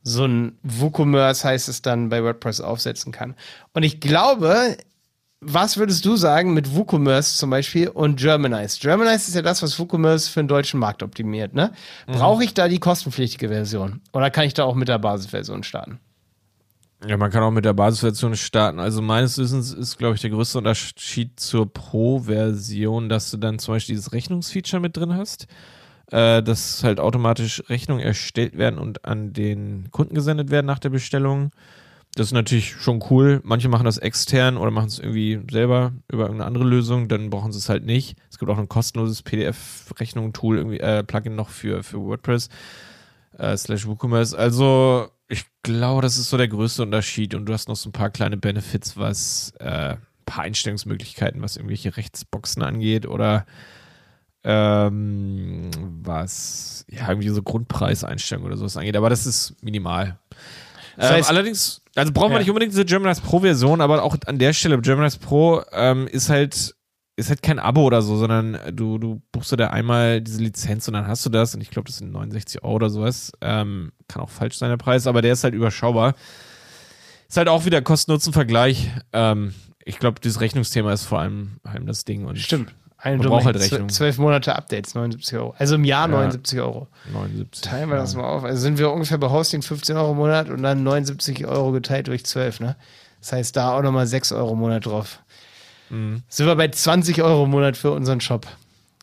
[0.03, 3.35] so ein WooCommerce heißt es dann bei WordPress aufsetzen kann.
[3.75, 4.77] Und ich glaube,
[5.41, 8.79] was würdest du sagen mit WooCommerce zum Beispiel und Germanize?
[8.81, 11.73] Germanize ist ja das, was WooCommerce für den deutschen Markt optimiert, ne?
[12.07, 14.01] Brauche ich da die kostenpflichtige Version?
[14.13, 16.01] Oder kann ich da auch mit der Basisversion starten?
[17.07, 18.79] ja, man kann auch mit der Basisversion starten.
[18.79, 23.75] Also meines Wissens ist, glaube ich, der größte Unterschied zur Pro-Version, dass du dann zum
[23.75, 25.47] Beispiel dieses Rechnungsfeature mit drin hast.
[26.11, 30.91] Äh, dass halt automatisch Rechnungen erstellt werden und an den Kunden gesendet werden nach der
[30.91, 31.53] Bestellung.
[32.15, 33.41] Das ist natürlich schon cool.
[33.45, 37.53] Manche machen das extern oder machen es irgendwie selber über irgendeine andere Lösung, dann brauchen
[37.53, 38.17] sie es halt nicht.
[38.31, 42.49] Es gibt auch ein kostenloses PDF-Rechnung-Tool, irgendwie äh, Plugin noch für, für WordPress
[43.39, 44.35] äh, slash WooCommerce.
[44.35, 47.93] Also ich glaube, das ist so der größte Unterschied und du hast noch so ein
[47.93, 49.97] paar kleine Benefits, was äh,
[50.31, 53.47] paar Einstellungsmöglichkeiten, was irgendwelche Rechtsboxen angeht oder
[54.45, 55.71] ähm,
[56.03, 58.97] was ja irgendwie so Grundpreiseinstellungen oder sowas angeht.
[58.97, 60.19] Aber das ist minimal.
[60.97, 62.39] Das ähm, heißt- allerdings, also braucht man Ja.
[62.41, 66.29] nicht unbedingt diese Gemini's Pro Version, aber auch an der Stelle, Gemini's Pro ähm, ist
[66.29, 66.75] halt
[67.17, 70.89] ist halt kein Abo oder so, sondern du, du buchst dir da einmal diese Lizenz
[70.89, 73.33] und dann hast du das und ich glaube, das sind 69 Euro oder sowas.
[73.43, 76.15] Ähm, kann auch falsch sein, der Preis, aber der ist halt überschaubar.
[77.29, 78.91] Ist halt auch wieder Kosten-Nutzen-Vergleich.
[79.13, 79.53] Ähm,
[79.85, 82.25] ich glaube, dieses Rechnungsthema ist vor allem, vor allem das Ding.
[82.25, 82.75] Und Stimmt.
[83.03, 83.93] Eine braucht halt.
[83.93, 85.55] Zwölf Monate Updates, 79 Euro.
[85.59, 86.17] Also im Jahr Ja.
[86.17, 86.87] 79 Euro.
[87.13, 87.63] 79.
[87.63, 88.03] Teilen wir ja.
[88.03, 88.45] das mal auf.
[88.45, 92.09] Also sind wir ungefähr bei Hosting 15 Euro im Monat und dann 79 Euro geteilt
[92.09, 92.77] durch 12, ne?
[93.21, 95.21] Das heißt, da auch nochmal 6 Euro im Monat drauf.
[95.89, 96.23] Mhm.
[96.29, 98.47] Sind wir bei 20 Euro im Monat für unseren Shop.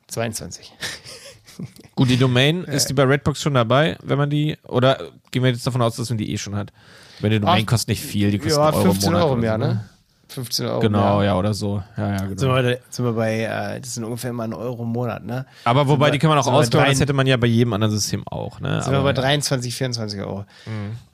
[0.07, 0.73] 22.
[1.95, 4.99] Gut, die Domain, ist die bei Redbox schon dabei, wenn man die, oder
[5.31, 6.71] gehen wir jetzt davon aus, dass man die eh schon hat?
[7.19, 9.25] Wenn die Domain Ach, kostet nicht viel, die kostet Ja, einen Euro 15 im Monat
[9.25, 9.89] Euro im Jahr, so, ne?
[10.37, 11.25] 15 Euro Genau, Jahr.
[11.25, 11.83] ja, oder so.
[11.97, 12.55] Ja, ja, Sind genau.
[12.55, 15.45] wir, da- sind wir bei, äh, das sind ungefähr immer ein Euro im Monat, ne?
[15.63, 17.47] Aber wobei, wir- die kann man auch sind wir ausbauen, das hätte man ja bei
[17.47, 18.81] jedem anderen System auch, ne?
[18.83, 20.45] Sind wir bei 23, 24 Euro.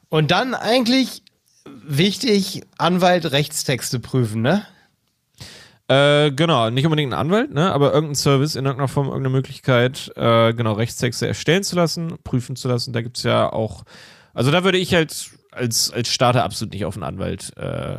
[0.09, 1.23] Und dann eigentlich
[1.65, 4.63] wichtig, Anwalt Rechtstexte prüfen, ne?
[5.87, 7.71] Äh, genau, nicht unbedingt ein Anwalt, ne?
[7.73, 12.55] aber irgendein Service in irgendeiner Form, irgendeine Möglichkeit, äh, genau, Rechtstexte erstellen zu lassen, prüfen
[12.55, 12.93] zu lassen.
[12.93, 13.83] Da gibt es ja auch,
[14.33, 17.97] also da würde ich halt als, als Starter absolut nicht auf einen Anwalt äh,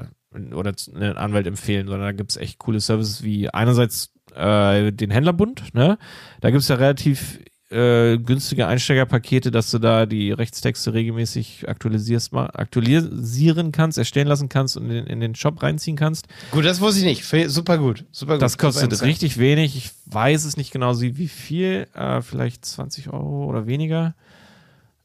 [0.55, 4.93] oder z- einen Anwalt empfehlen, sondern da gibt es echt coole Services wie einerseits äh,
[4.93, 5.99] den Händlerbund, ne?
[6.41, 7.39] Da gibt es ja relativ
[7.71, 14.49] äh, günstige Einsteigerpakete, dass du da die Rechtstexte regelmäßig aktualisierst, mal aktualisieren kannst, erstellen lassen
[14.49, 16.27] kannst und in, in den Shop reinziehen kannst.
[16.53, 17.51] Gut, das wusste ich nicht.
[17.51, 18.05] Super gut.
[18.13, 18.43] Super gut.
[18.43, 19.09] Das kostet Insight.
[19.09, 19.77] richtig wenig.
[19.77, 21.87] Ich weiß es nicht genau, wie wie viel.
[21.95, 24.15] Äh, vielleicht 20 Euro oder weniger.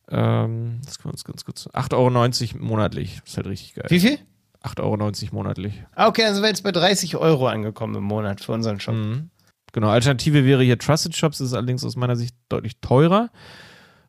[0.10, 1.68] Ähm, das können wir uns ganz kurz.
[1.68, 3.20] 8,90 Euro monatlich.
[3.22, 3.86] Das ist halt richtig geil.
[3.90, 4.20] Wie viel?
[4.64, 5.84] 8,90 Euro monatlich.
[5.96, 8.96] Ah, okay, also sind wir jetzt bei 30 Euro angekommen im Monat für unseren Shop.
[8.96, 9.30] Mhm.
[9.72, 13.30] Genau, Alternative wäre hier Trusted Shops, das ist allerdings aus meiner Sicht deutlich teurer.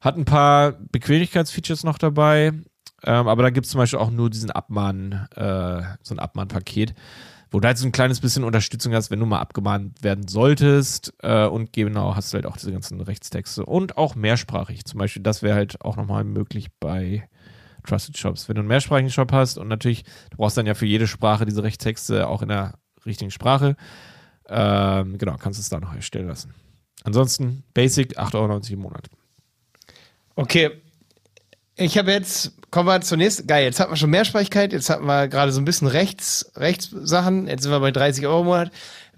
[0.00, 2.52] Hat ein paar Bequemlichkeitsfeatures noch dabei,
[3.04, 6.94] ähm, aber da gibt es zum Beispiel auch nur diesen Abmahn, äh, so ein Abmahnpaket,
[7.50, 11.12] wo du halt so ein kleines bisschen Unterstützung hast, wenn du mal abgemahnt werden solltest.
[11.22, 14.84] Äh, und genau hast du halt auch diese ganzen Rechtstexte und auch mehrsprachig.
[14.84, 17.28] Zum Beispiel, das wäre halt auch nochmal möglich bei
[17.86, 18.48] Trusted Shops.
[18.48, 21.46] Wenn du einen mehrsprachigen Shop hast und natürlich, du brauchst dann ja für jede Sprache
[21.46, 22.74] diese Rechtstexte auch in der
[23.06, 23.76] richtigen Sprache.
[24.48, 26.54] Ähm, genau, kannst du es da noch erstellen lassen.
[27.04, 29.08] Ansonsten Basic 8,90 Euro im Monat.
[30.34, 30.70] Okay.
[31.76, 35.28] Ich habe jetzt, kommen wir zunächst, geil, jetzt hatten wir schon Mehrsprachigkeit, jetzt hatten wir
[35.28, 38.70] gerade so ein bisschen Rechts, Rechtssachen, jetzt sind wir bei 30 Euro im Monat.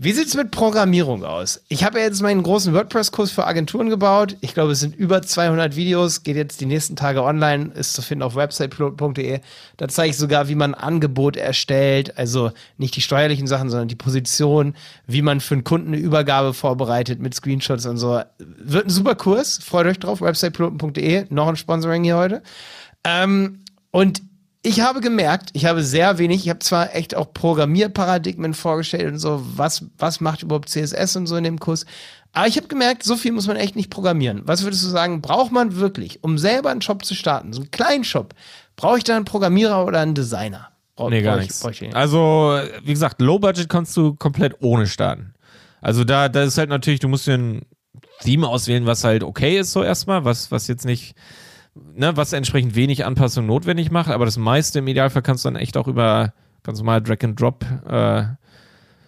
[0.04, 1.62] Wie sieht's mit Programmierung aus?
[1.68, 4.36] Ich habe ja jetzt meinen großen WordPress-Kurs für Agenturen gebaut.
[4.40, 8.02] Ich glaube, es sind über 200 Videos, geht jetzt die nächsten Tage online, ist zu
[8.02, 9.38] finden auf websitepilot.de.
[9.76, 13.86] Da zeige ich sogar, wie man ein Angebot erstellt, also nicht die steuerlichen Sachen, sondern
[13.86, 14.74] die Position,
[15.06, 18.22] wie man für einen Kunden eine Übergabe vorbereitet mit Screenshots und so.
[18.38, 22.42] Wird ein super Kurs, freut euch drauf, websitepilot.de, noch ein Sponsoring hier heute.
[23.04, 23.60] Ähm,
[23.92, 24.20] und
[24.62, 29.18] ich habe gemerkt, ich habe sehr wenig, ich habe zwar echt auch Programmierparadigmen vorgestellt und
[29.18, 31.85] so, was, was macht überhaupt CSS und so in dem Kurs,
[32.33, 34.42] aber ich habe gemerkt, so viel muss man echt nicht programmieren.
[34.46, 37.70] Was würdest du sagen, braucht man wirklich, um selber einen Shop zu starten, so einen
[37.70, 38.35] kleinen Shop,
[38.77, 40.70] brauche ich da einen Programmierer oder einen Designer?
[40.96, 41.64] Brauch, nee, gar nichts.
[41.92, 45.35] Also, wie gesagt, Low Budget kannst du komplett ohne starten.
[45.81, 47.62] Also da, da ist halt natürlich, du musst dir ein
[48.20, 51.14] Theme auswählen, was halt okay ist so erstmal, was, was jetzt nicht
[51.74, 55.56] ne, was entsprechend wenig Anpassung notwendig macht, aber das meiste im Idealfall kannst du dann
[55.56, 56.32] echt auch über
[56.62, 58.24] ganz normal Drag and Drop äh,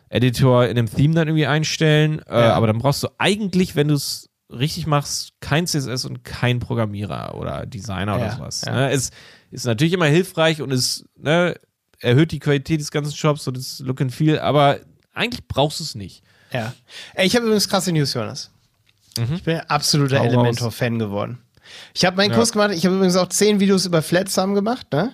[0.08, 2.20] Editor in dem Theme dann irgendwie einstellen.
[2.28, 2.54] Äh, ja.
[2.54, 7.34] Aber dann brauchst du eigentlich, wenn du es richtig machst, kein CSS und kein Programmierer
[7.34, 8.62] oder Designer ja, oder sowas.
[8.66, 8.72] Ja.
[8.72, 8.90] Ne?
[8.90, 9.10] Es
[9.50, 11.56] ist natürlich immer hilfreich und es ne,
[12.00, 14.78] erhöht die Qualität des ganzen Shops und das Look and Feel, aber
[15.12, 16.22] eigentlich brauchst du es nicht.
[16.52, 16.72] Ja.
[17.14, 18.50] Ey, ich habe übrigens krasse News, Jonas.
[19.18, 19.34] Mhm.
[19.34, 21.38] Ich bin absoluter Elementor-Fan geworden.
[21.94, 22.36] Ich habe meinen ja.
[22.36, 25.12] Kurs gemacht, ich habe übrigens auch zehn Videos über Flatsum gemacht, ne?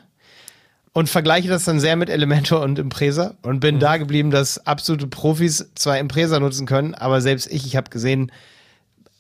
[0.93, 3.81] Und vergleiche das dann sehr mit Elementor und Impresa und bin mhm.
[3.81, 8.33] da geblieben, dass absolute Profis zwar Impresa nutzen können, aber selbst ich, ich habe gesehen,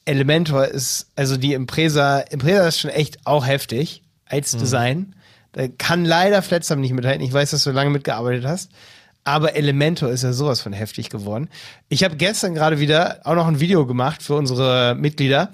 [0.04, 4.58] Elementor ist, also die Impresa, Impresa ist schon echt auch heftig als mhm.
[4.58, 5.14] Design.
[5.52, 7.22] Da kann leider Flatsum nicht mithalten.
[7.22, 8.70] Ich weiß, dass du lange mitgearbeitet hast.
[9.22, 11.48] Aber Elementor ist ja sowas von heftig geworden.
[11.88, 15.50] Ich habe gestern gerade wieder auch noch ein Video gemacht für unsere Mitglieder,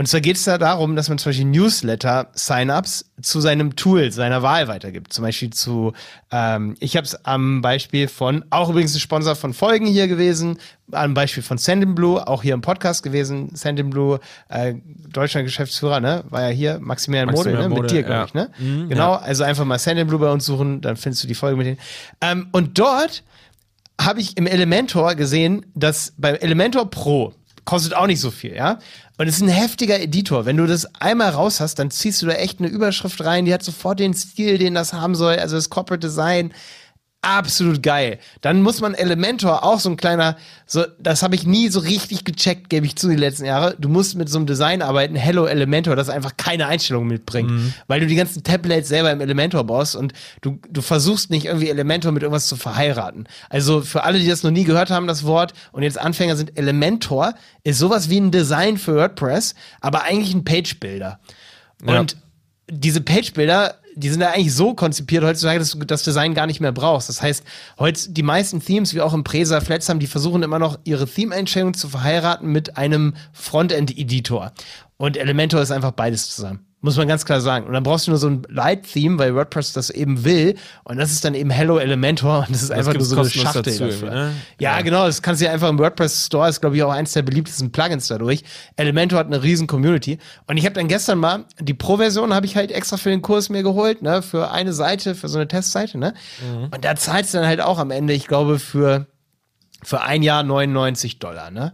[0.00, 4.40] und zwar geht es da darum, dass man zum Beispiel Newsletter-Sign-ups zu seinem Tool seiner
[4.40, 5.12] Wahl weitergibt.
[5.12, 5.92] Zum Beispiel zu,
[6.30, 10.56] ähm, ich habe es am Beispiel von, auch übrigens ein Sponsor von Folgen hier gewesen,
[10.90, 13.54] am Beispiel von Sendinblue, auch hier im Podcast gewesen.
[13.54, 14.72] Sendinblue, äh,
[15.12, 16.24] Deutschland-Geschäftsführer, ne?
[16.30, 17.68] War ja hier, Maximilian, Maximilian Mode, ne?
[17.68, 18.24] Mode, mit dir, glaube ja.
[18.24, 18.50] ich, ne?
[18.58, 19.18] Mhm, genau, ja.
[19.18, 21.78] also einfach mal Sendinblue bei uns suchen, dann findest du die Folge mit denen.
[22.22, 23.22] Ähm, und dort
[24.00, 28.78] habe ich im Elementor gesehen, dass beim Elementor Pro kostet auch nicht so viel, ja.
[29.18, 30.46] Und es ist ein heftiger Editor.
[30.46, 33.52] Wenn du das einmal raus hast, dann ziehst du da echt eine Überschrift rein, die
[33.52, 36.52] hat sofort den Stil, den das haben soll, also das Corporate Design
[37.22, 38.18] absolut geil.
[38.40, 42.24] Dann muss man Elementor auch so ein kleiner, so, das habe ich nie so richtig
[42.24, 43.76] gecheckt, gebe ich zu, die letzten Jahre.
[43.78, 47.74] Du musst mit so einem Design arbeiten, Hello Elementor, das einfach keine Einstellung mitbringt, mhm.
[47.88, 51.68] weil du die ganzen Templates selber im Elementor baust und du, du versuchst nicht irgendwie
[51.68, 53.26] Elementor mit irgendwas zu verheiraten.
[53.50, 56.56] Also für alle, die das noch nie gehört haben, das Wort und jetzt Anfänger sind,
[56.56, 61.20] Elementor ist sowas wie ein Design für WordPress, aber eigentlich ein Page-Builder.
[61.84, 62.18] Und ja.
[62.70, 66.60] diese Page-Builder die sind ja eigentlich so konzipiert heutzutage, dass du das Design gar nicht
[66.60, 67.08] mehr brauchst.
[67.08, 67.44] Das heißt,
[67.78, 71.06] heute die meisten Themes, wie auch im Presa Flats haben, die versuchen immer noch ihre
[71.06, 74.52] Theme-Einstellung zu verheiraten mit einem Frontend-Editor.
[75.00, 76.66] Und Elementor ist einfach beides zusammen.
[76.82, 77.66] Muss man ganz klar sagen.
[77.66, 80.56] Und dann brauchst du nur so ein Light-Theme, weil WordPress das eben will.
[80.84, 82.40] Und das ist dann eben Hello Elementor.
[82.40, 84.10] Und das ist das einfach nur so eine Schachtel dazu, dafür.
[84.10, 84.32] Ne?
[84.58, 85.06] Ja, ja, genau.
[85.06, 87.72] Das kannst du ja einfach im WordPress Store, ist glaube ich auch eins der beliebtesten
[87.72, 88.44] Plugins dadurch.
[88.76, 90.18] Elementor hat eine riesen Community.
[90.46, 93.48] Und ich habe dann gestern mal, die Pro-Version habe ich halt extra für den Kurs
[93.48, 96.12] mir geholt, ne, für eine Seite, für so eine Testseite, ne.
[96.42, 96.64] Mhm.
[96.64, 99.06] Und da zahlst du dann halt auch am Ende, ich glaube, für,
[99.82, 101.72] für ein Jahr 99 Dollar, ne.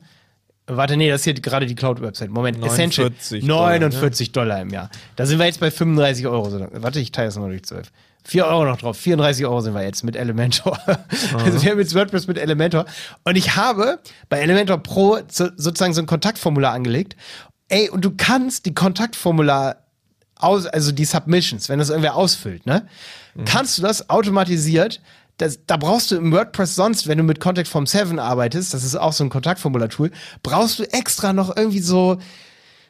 [0.69, 2.31] Warte, nee, das ist hier gerade die Cloud-Website.
[2.31, 3.43] Moment, 49 Essential.
[3.43, 4.61] 49 Dollar, ne?
[4.61, 4.91] Dollar, im Jahr.
[5.15, 6.69] Da sind wir jetzt bei 35 Euro.
[6.73, 7.93] Warte, ich teile das mal durch 12.
[8.25, 8.97] 4 Euro noch drauf.
[8.97, 10.79] 34 Euro sind wir jetzt mit Elementor.
[11.35, 12.85] Also wir haben jetzt WordPress mit Elementor.
[13.23, 17.17] Und ich habe bei Elementor Pro so, sozusagen so ein Kontaktformular angelegt.
[17.69, 19.77] Ey, und du kannst die Kontaktformular
[20.35, 22.89] aus, also die Submissions, wenn das irgendwer ausfüllt, ne?
[23.35, 23.45] Mhm.
[23.45, 25.01] Kannst du das automatisiert
[25.39, 28.85] das, da brauchst du im WordPress sonst, wenn du mit Contact Form 7 arbeitest, das
[28.85, 30.11] ist auch so ein Kontaktformular-Tool,
[30.43, 32.19] brauchst du extra noch irgendwie so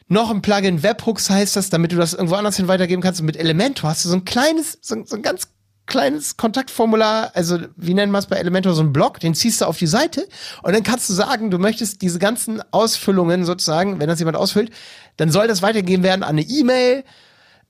[0.08, 3.20] noch ein Plugin Webhooks heißt das, damit du das irgendwo anders hin weitergeben kannst.
[3.20, 5.48] Und mit Elementor hast du so ein kleines, so, so ein ganz
[5.86, 9.66] kleines Kontaktformular, also wie nennen wir es bei Elementor, so ein Blog, den ziehst du
[9.66, 10.28] auf die Seite
[10.62, 14.70] und dann kannst du sagen, du möchtest diese ganzen Ausfüllungen sozusagen, wenn das jemand ausfüllt,
[15.16, 17.04] dann soll das weitergegeben werden an eine E-Mail,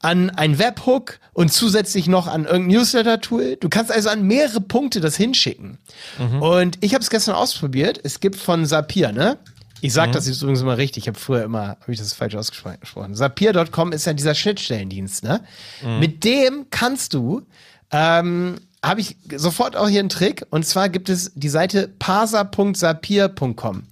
[0.00, 3.56] an ein Webhook und zusätzlich noch an irgendein Newsletter-Tool.
[3.56, 5.78] Du kannst also an mehrere Punkte das hinschicken.
[6.18, 6.42] Mhm.
[6.42, 8.00] Und ich habe es gestern ausprobiert.
[8.02, 9.38] Es gibt von Sapir, ne?
[9.80, 10.14] Ich sage mhm.
[10.14, 11.04] das jetzt übrigens immer richtig.
[11.04, 13.14] Ich habe früher immer, habe ich das falsch ausgesprochen.
[13.14, 15.40] Sapir.com ist ja dieser Schnittstellendienst, ne?
[15.82, 15.98] Mhm.
[15.98, 17.46] Mit dem kannst du
[17.90, 18.56] ähm,
[18.86, 20.46] habe ich sofort auch hier einen Trick.
[20.50, 23.82] Und zwar gibt es die Seite parser.sapir.com.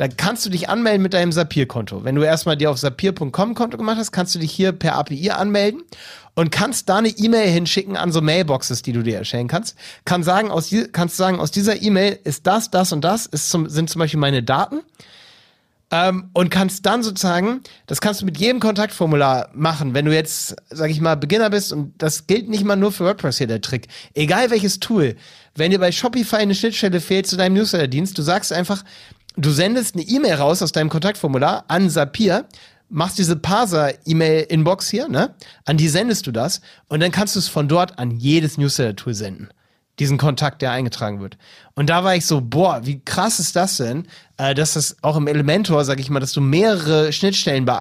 [0.00, 2.04] Da kannst du dich anmelden mit deinem Sapir-Konto.
[2.04, 5.32] Wenn du erstmal dir auf sapir.com Konto gemacht hast, kannst du dich hier per API
[5.32, 5.82] anmelden
[6.34, 9.76] und kannst da eine E-Mail hinschicken an so Mailboxes, die du dir erstellen kannst.
[10.06, 13.68] Kann sagen, aus kannst sagen, aus dieser E-Mail ist das, das und das, ist zum,
[13.68, 14.80] sind zum Beispiel meine Daten.
[15.92, 20.56] Ähm, und kannst dann sozusagen, das kannst du mit jedem Kontaktformular machen, wenn du jetzt,
[20.70, 23.60] sag ich mal, Beginner bist und das gilt nicht mal nur für WordPress hier der
[23.60, 23.88] Trick.
[24.14, 25.16] Egal welches Tool,
[25.56, 28.84] wenn dir bei Shopify eine Schnittstelle fehlt zu deinem Newsletter-Dienst, du sagst einfach,
[29.36, 32.46] du sendest eine E-Mail raus aus deinem Kontaktformular an Sapir,
[32.88, 35.34] machst diese Parser-E-Mail-Inbox hier, ne?
[35.64, 39.14] An die sendest du das und dann kannst du es von dort an jedes Newsletter-Tool
[39.14, 39.50] senden
[40.00, 41.36] diesen Kontakt, der eingetragen wird.
[41.74, 44.06] Und da war ich so, boah, wie krass ist das denn,
[44.38, 47.80] äh, dass das auch im Elementor, sag ich mal, dass du mehrere Schnittstellen be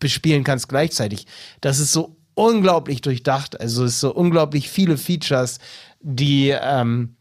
[0.00, 1.26] bespielen kannst gleichzeitig.
[1.60, 3.60] Das ist so unglaublich durchdacht.
[3.60, 5.58] Also es ist so unglaublich viele Features,
[6.00, 7.16] die ähm,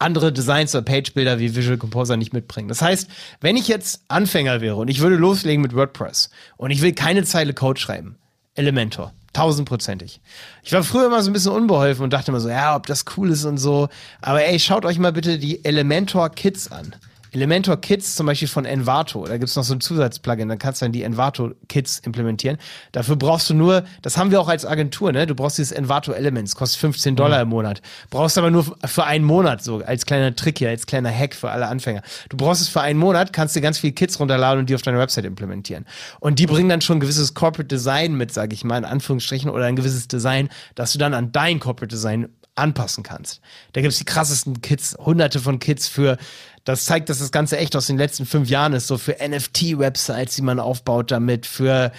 [0.00, 2.68] andere Designs oder Page-Builder wie Visual Composer nicht mitbringen.
[2.68, 3.08] Das heißt,
[3.40, 7.24] wenn ich jetzt Anfänger wäre und ich würde loslegen mit WordPress und ich will keine
[7.24, 8.16] Zeile Code schreiben,
[8.54, 9.12] Elementor.
[9.32, 10.20] Tausendprozentig.
[10.64, 13.04] Ich war früher immer so ein bisschen unbeholfen und dachte immer so, ja, ob das
[13.16, 13.88] cool ist und so.
[14.20, 16.96] Aber ey, schaut euch mal bitte die Elementor Kits an.
[17.32, 19.24] Elementor Kits zum Beispiel von Envato.
[19.26, 22.58] Da gibt's noch so ein Zusatzplugin, dann kannst du dann die Envato Kits implementieren.
[22.92, 25.26] Dafür brauchst du nur, das haben wir auch als Agentur, ne?
[25.26, 27.42] Du brauchst dieses Envato Elements, kostet 15 Dollar mhm.
[27.42, 27.82] im Monat.
[28.10, 31.50] Brauchst aber nur für einen Monat, so als kleiner Trick hier, als kleiner Hack für
[31.50, 32.02] alle Anfänger.
[32.28, 34.82] Du brauchst es für einen Monat, kannst dir ganz viele Kits runterladen und die auf
[34.82, 35.86] deiner Website implementieren.
[36.20, 39.50] Und die bringen dann schon ein gewisses Corporate Design mit, sage ich mal, in Anführungsstrichen,
[39.50, 43.40] oder ein gewisses Design, dass du dann an dein Corporate Design anpassen kannst.
[43.72, 46.18] Da gibt's die krassesten Kits, hunderte von Kits für
[46.64, 50.34] das zeigt, dass das Ganze echt aus den letzten fünf Jahren ist, so für NFT-Websites,
[50.34, 51.92] die man aufbaut damit, für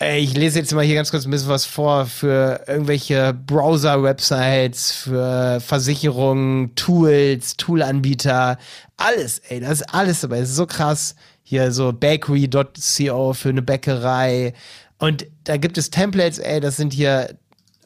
[0.00, 5.60] ich lese jetzt mal hier ganz kurz ein bisschen was vor für irgendwelche Browser-Websites, für
[5.60, 8.58] Versicherungen, Tools, Toolanbieter,
[8.96, 10.40] alles, ey, das ist alles dabei.
[10.40, 11.14] Das ist so krass.
[11.44, 14.54] Hier so bakery.co für eine Bäckerei.
[14.98, 17.36] Und da gibt es Templates, ey, das sind hier,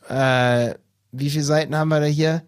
[0.09, 0.75] äh,
[1.13, 2.43] wie viele Seiten haben wir da hier?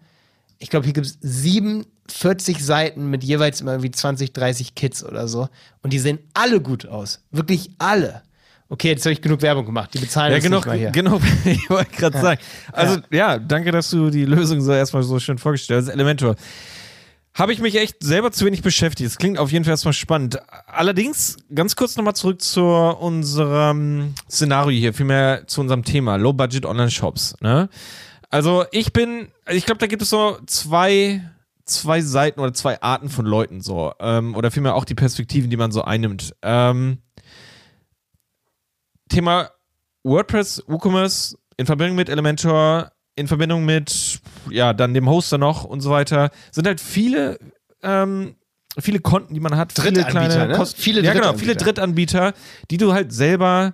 [0.57, 5.03] Ich glaube, hier gibt es sieben 40 Seiten mit jeweils immer irgendwie 20, 30 Kits
[5.03, 5.49] oder so.
[5.81, 7.21] Und die sehen alle gut aus.
[7.31, 8.23] Wirklich alle.
[8.71, 9.93] Okay, jetzt habe ich genug Werbung gemacht.
[9.93, 10.91] Die bezahlen ja, genug, nicht mal hier.
[10.91, 12.21] Genau, ich wollte gerade ja.
[12.21, 12.41] sagen.
[12.71, 13.33] Also ja.
[13.33, 13.39] ja.
[13.39, 15.89] danke, dass du die Lösung so erstmal so schön vorgestellt hast.
[15.89, 16.35] Elementor.
[17.33, 19.09] Habe ich mich echt selber zu wenig beschäftigt.
[19.09, 20.39] Das klingt auf jeden Fall erstmal spannend.
[20.67, 27.35] Allerdings, ganz kurz nochmal zurück zu unserem Szenario hier, vielmehr zu unserem Thema, Low-Budget Online-Shops.
[27.39, 27.69] Ne?
[28.29, 31.21] Also ich bin, ich glaube, da gibt es so zwei
[31.69, 33.93] zwei Seiten oder zwei Arten von Leuten so.
[33.99, 36.35] Ähm, oder vielmehr auch die Perspektiven, die man so einnimmt.
[36.41, 36.99] Ähm,
[39.09, 39.49] Thema
[40.03, 45.81] WordPress, WooCommerce in Verbindung mit Elementor, in Verbindung mit, ja, dann dem Hoster noch und
[45.81, 47.37] so weiter, sind halt viele,
[47.83, 48.35] ähm,
[48.77, 50.53] viele Konten, die man hat, viele kleine ne?
[50.53, 52.33] Kosten, viele ja, genau, viele Drittanbieter,
[52.71, 53.73] die du halt selber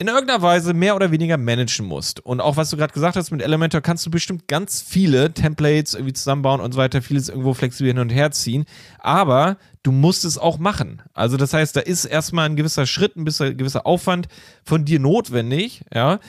[0.00, 2.20] in irgendeiner Weise mehr oder weniger managen musst.
[2.24, 5.94] Und auch was du gerade gesagt hast mit Elementor, kannst du bestimmt ganz viele Templates
[5.94, 8.64] irgendwie zusammenbauen und so weiter, vieles irgendwo flexibel hin und her ziehen.
[9.00, 11.02] Aber du musst es auch machen.
[11.14, 14.28] Also das heißt, da ist erstmal ein gewisser Schritt, ein gewisser Aufwand
[14.64, 16.20] von dir notwendig, ja,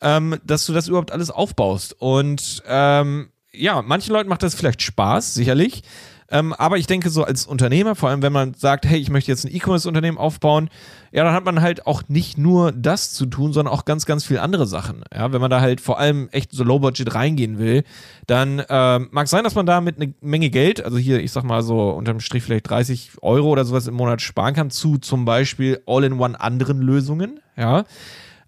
[0.00, 1.94] ähm, dass du das überhaupt alles aufbaust.
[1.98, 5.82] Und ähm, ja, manchen Leuten macht das vielleicht Spaß, sicherlich.
[6.30, 9.30] Ähm, aber ich denke, so als Unternehmer, vor allem wenn man sagt, hey, ich möchte
[9.30, 10.70] jetzt ein E-Commerce-Unternehmen aufbauen,
[11.12, 14.24] ja, dann hat man halt auch nicht nur das zu tun, sondern auch ganz, ganz
[14.24, 15.02] viele andere Sachen.
[15.12, 17.82] Ja, wenn man da halt vor allem echt so Low-Budget reingehen will,
[18.26, 21.42] dann äh, mag sein, dass man da mit eine Menge Geld, also hier, ich sag
[21.42, 25.24] mal so unterm Strich vielleicht 30 Euro oder sowas im Monat sparen kann, zu zum
[25.24, 27.84] Beispiel All-in-One anderen Lösungen, ja.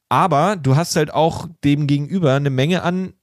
[0.09, 3.15] Aber du hast halt auch dem gegenüber eine Menge an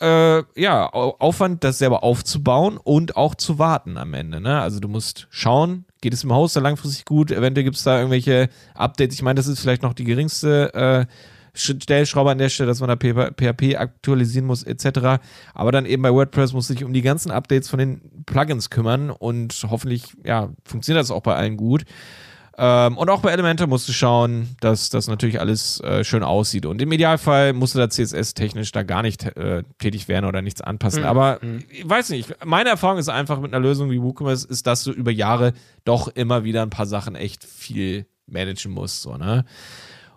[0.00, 4.40] äh, ja, Aufwand, das selber aufzubauen und auch zu warten am Ende.
[4.40, 4.60] Ne?
[4.60, 7.98] Also du musst schauen, geht es im Haus da langfristig gut, eventuell gibt es da
[7.98, 9.16] irgendwelche Updates.
[9.16, 11.06] Ich meine, das ist vielleicht noch die geringste äh,
[11.52, 15.20] Stellschraube an der Stelle, dass man da PHP aktualisieren muss, etc.
[15.52, 19.10] Aber dann eben bei WordPress muss sich um die ganzen Updates von den Plugins kümmern
[19.10, 21.84] und hoffentlich, ja, funktioniert das auch bei allen gut.
[22.62, 26.66] Ähm, und auch bei Elementor musst du schauen, dass das natürlich alles äh, schön aussieht.
[26.66, 30.60] Und im Idealfall musst du da CSS-technisch da gar nicht äh, tätig werden oder nichts
[30.60, 31.00] anpassen.
[31.00, 31.08] Mhm.
[31.08, 31.40] Aber
[31.70, 34.92] ich weiß nicht, meine Erfahrung ist einfach mit einer Lösung wie WooCommerce, ist, dass du
[34.92, 35.54] über Jahre
[35.84, 39.00] doch immer wieder ein paar Sachen echt viel managen musst.
[39.00, 39.46] So, ne?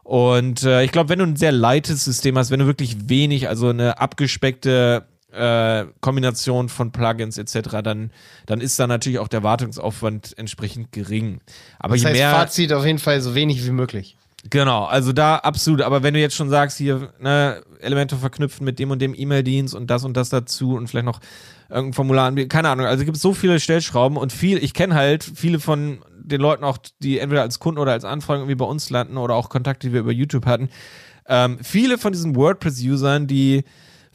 [0.03, 3.47] Und äh, ich glaube, wenn du ein sehr leites System hast, wenn du wirklich wenig,
[3.47, 8.11] also eine abgespeckte äh, Kombination von Plugins etc., dann,
[8.45, 11.41] dann ist da natürlich auch der Wartungsaufwand entsprechend gering.
[11.79, 12.31] Aber Das je heißt, mehr.
[12.31, 14.17] Fazit auf jeden Fall so wenig wie möglich.
[14.49, 15.81] Genau, also da absolut.
[15.81, 19.73] Aber wenn du jetzt schon sagst, hier ne, Elemente verknüpfen mit dem und dem E-Mail-Dienst
[19.73, 21.21] und das und das dazu und vielleicht noch
[21.69, 22.85] irgendein Formular, anbieten, keine Ahnung.
[22.85, 26.63] Also gibt es so viele Stellschrauben und viel, ich kenne halt viele von den Leuten
[26.65, 29.87] auch, die entweder als Kunden oder als Anfragen irgendwie bei uns landen oder auch Kontakte,
[29.87, 30.69] die wir über YouTube hatten.
[31.25, 33.63] Ähm, viele von diesen WordPress-Usern, die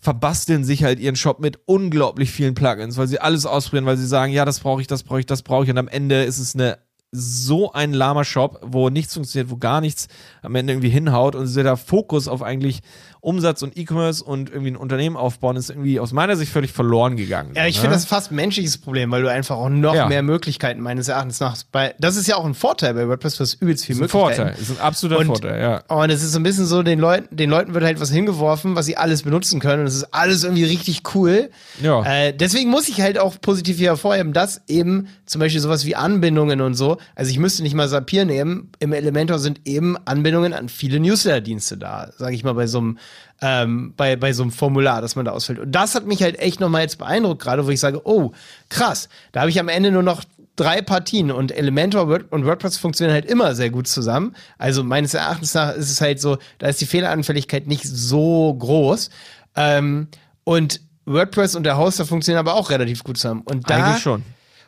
[0.01, 4.07] verbasteln sich halt ihren Shop mit unglaublich vielen Plugins, weil sie alles ausprobieren, weil sie
[4.07, 5.71] sagen, ja, das brauche ich, das brauche ich, das brauche ich.
[5.71, 6.79] Und am Ende ist es eine
[7.11, 10.09] so ein lahmer Shop, wo nichts funktioniert, wo gar nichts
[10.43, 12.81] am Ende irgendwie hinhaut und der Fokus auf eigentlich
[13.21, 17.17] Umsatz und E-Commerce und irgendwie ein Unternehmen aufbauen ist irgendwie aus meiner Sicht völlig verloren
[17.17, 17.53] gegangen.
[17.57, 17.81] Ja, ich ne?
[17.83, 20.07] finde das fast ein menschliches Problem, weil du einfach auch noch Ja.
[20.09, 21.57] mehr Möglichkeiten meines Erachtens nach.
[21.73, 24.03] Bei, das ist ja auch ein Vorteil bei WordPress, du hast übelst viel ist ein
[24.03, 24.37] Möglichkeiten.
[24.37, 25.83] Vorteil, ist ein absoluter Und- Vorteil, ja.
[25.95, 28.77] Und es ist so ein bisschen so, den Leuten, den Leuten wird halt was hingeworfen,
[28.77, 29.81] was sie alles benutzen können.
[29.83, 31.51] Und es ist alles irgendwie richtig cool.
[31.83, 32.03] Ja.
[32.05, 35.97] Äh, deswegen muss ich halt auch positiv hier hervorheben, dass eben zum Beispiel sowas wie
[35.97, 40.53] Anbindungen und so, also ich müsste nicht mal Zapier nehmen, im Elementor sind eben Anbindungen
[40.53, 42.99] an viele Newsletter-Dienste da, sage ich mal, bei so einem
[43.41, 45.61] ähm, bei, bei so einem Formular, das man da ausfüllt.
[45.61, 48.33] Und das hat mich halt echt nochmal jetzt beeindruckt, gerade wo ich sage, oh,
[48.69, 50.25] krass, da habe ich am Ende nur noch
[50.57, 54.35] drei Partien und Elementor Word und WordPress funktionieren halt immer sehr gut zusammen.
[54.59, 59.11] Also meines Erachtens nach ist es halt so, da ist die Fehleranfälligkeit nicht so groß.
[59.55, 60.09] Ähm,
[60.45, 63.43] und WordPress und der Hoster funktionieren aber auch relativ gut zusammen.
[63.45, 64.25] Und da, Eigentlich schon.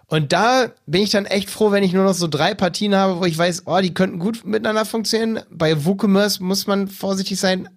[0.07, 3.21] und da bin ich dann echt froh, wenn ich nur noch so drei Partien habe,
[3.21, 5.41] wo ich weiß, oh, die könnten gut miteinander funktionieren.
[5.51, 7.69] Bei WooCommerce muss man vorsichtig sein.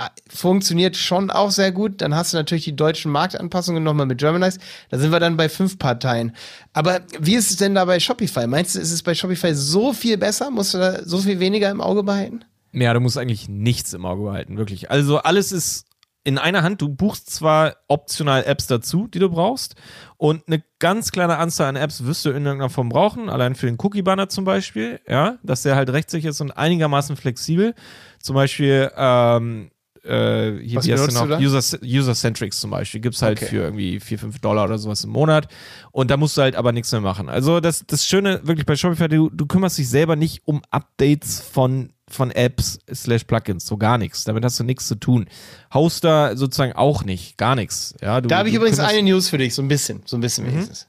[0.00, 2.00] Ah, Funktioniert schon auch sehr gut.
[2.00, 4.60] Dann hast du natürlich die deutschen Marktanpassungen nochmal mit Germanize.
[4.90, 6.36] Da sind wir dann bei fünf Parteien.
[6.72, 8.46] Aber wie ist es denn da bei Shopify?
[8.46, 10.50] Meinst du, ist es bei Shopify so viel besser?
[10.50, 12.44] Musst du da so viel weniger im Auge behalten?
[12.72, 14.90] Ja, du musst eigentlich nichts im Auge behalten, wirklich.
[14.90, 15.86] Also alles ist
[16.22, 16.82] in einer Hand.
[16.82, 19.76] Du buchst zwar optional Apps dazu, die du brauchst,
[20.18, 23.66] und eine ganz kleine Anzahl an Apps wirst du in irgendeiner Form brauchen, allein für
[23.66, 27.74] den Cookie-Banner zum Beispiel, ja, dass der halt rechtssicher ist und einigermaßen flexibel.
[28.20, 29.70] Zum Beispiel, ähm,
[30.08, 31.38] äh, hier wie heißt noch?
[31.40, 33.00] User, User-Centrics zum Beispiel.
[33.00, 33.46] Gibt's halt Okay.
[33.50, 35.48] für irgendwie 4, 5 Dollar oder sowas im Monat.
[35.92, 37.28] Und da musst du halt aber nichts mehr machen.
[37.28, 41.40] Also das, das Schöne wirklich bei Shopify, du, du kümmerst dich selber nicht um Updates
[41.40, 44.24] von, von Apps slash Plugins, so gar nichts.
[44.24, 45.26] Damit hast du nichts zu tun.
[45.74, 47.94] Hoster sozusagen auch nicht, gar nichts.
[48.00, 50.20] Ja, du, Da habe ich übrigens eine News für dich, so ein bisschen, so ein
[50.20, 50.52] bisschen Mhm.
[50.52, 50.88] wenigstens.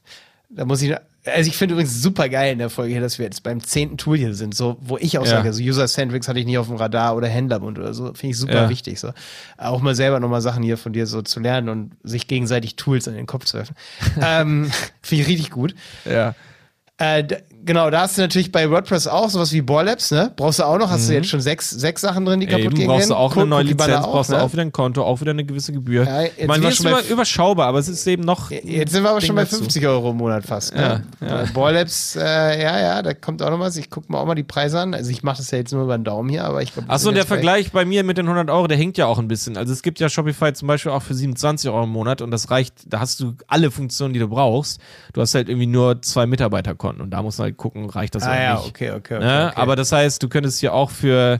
[0.49, 0.95] Da muss ich,
[1.25, 3.97] also ich finde übrigens super geil in der Folge hier, dass wir jetzt beim zehnten
[3.97, 5.31] Tool hier sind, so, wo ich auch Ja.
[5.31, 8.37] sage, so User-Centrics hatte ich nicht auf dem Radar oder Händlerbund oder so, finde ich
[8.37, 8.69] super Ja.
[8.69, 9.11] wichtig, so.
[9.57, 13.07] Auch mal selber nochmal Sachen hier von dir so zu lernen und sich gegenseitig Tools
[13.07, 13.75] an den Kopf zu werfen.
[14.21, 15.75] ähm, finde ich richtig gut.
[16.05, 16.35] Ja.
[16.97, 17.23] Äh,
[17.65, 20.31] genau, da hast du natürlich bei WordPress auch sowas wie Borlabs, ne?
[20.35, 22.65] Brauchst du auch noch, hast du jetzt schon sechs, sechs Sachen drin, die kaputt Mhm.
[22.69, 24.43] Eben gehen brauchst du auch eine neue Lizenz, brauchst du ne?
[24.43, 26.05] auch wieder ein Konto, auch wieder eine gewisse Gebühr.
[26.05, 28.51] Ja, jetzt ich meine, wir ist über, überschaubar, aber es ist eben noch.
[28.51, 29.57] Jetzt sind wir aber Ding schon bei dazu.
[29.57, 30.73] 50 Euro im Monat fast.
[30.75, 31.03] Ne?
[31.21, 31.35] Ja, ja.
[31.43, 32.21] Bei Borlabs, äh,
[32.61, 33.77] ja, ja, da kommt auch noch was.
[33.77, 34.93] Ich gucke mir auch mal die Preise an.
[34.93, 36.89] Also ich mache das ja jetzt nur über den Daumen hier, aber ich glaube.
[36.89, 39.27] Achso, und der Vergleich bei mir mit den 100 Euro, der hinkt ja auch ein
[39.27, 39.57] bisschen.
[39.57, 42.51] Also es gibt ja Shopify zum Beispiel auch für 27 Euro im Monat und das
[42.51, 44.79] reicht, da hast du alle Funktionen, die du brauchst.
[45.13, 48.23] Du hast halt irgendwie nur zwei Mitarbeiterkonten und da musst du halt gucken, reicht das
[48.23, 48.67] Ah ja, nicht.
[48.69, 49.47] okay, okay, okay, Ne?
[49.51, 49.61] okay.
[49.61, 51.39] Aber das heißt, du könntest hier auch für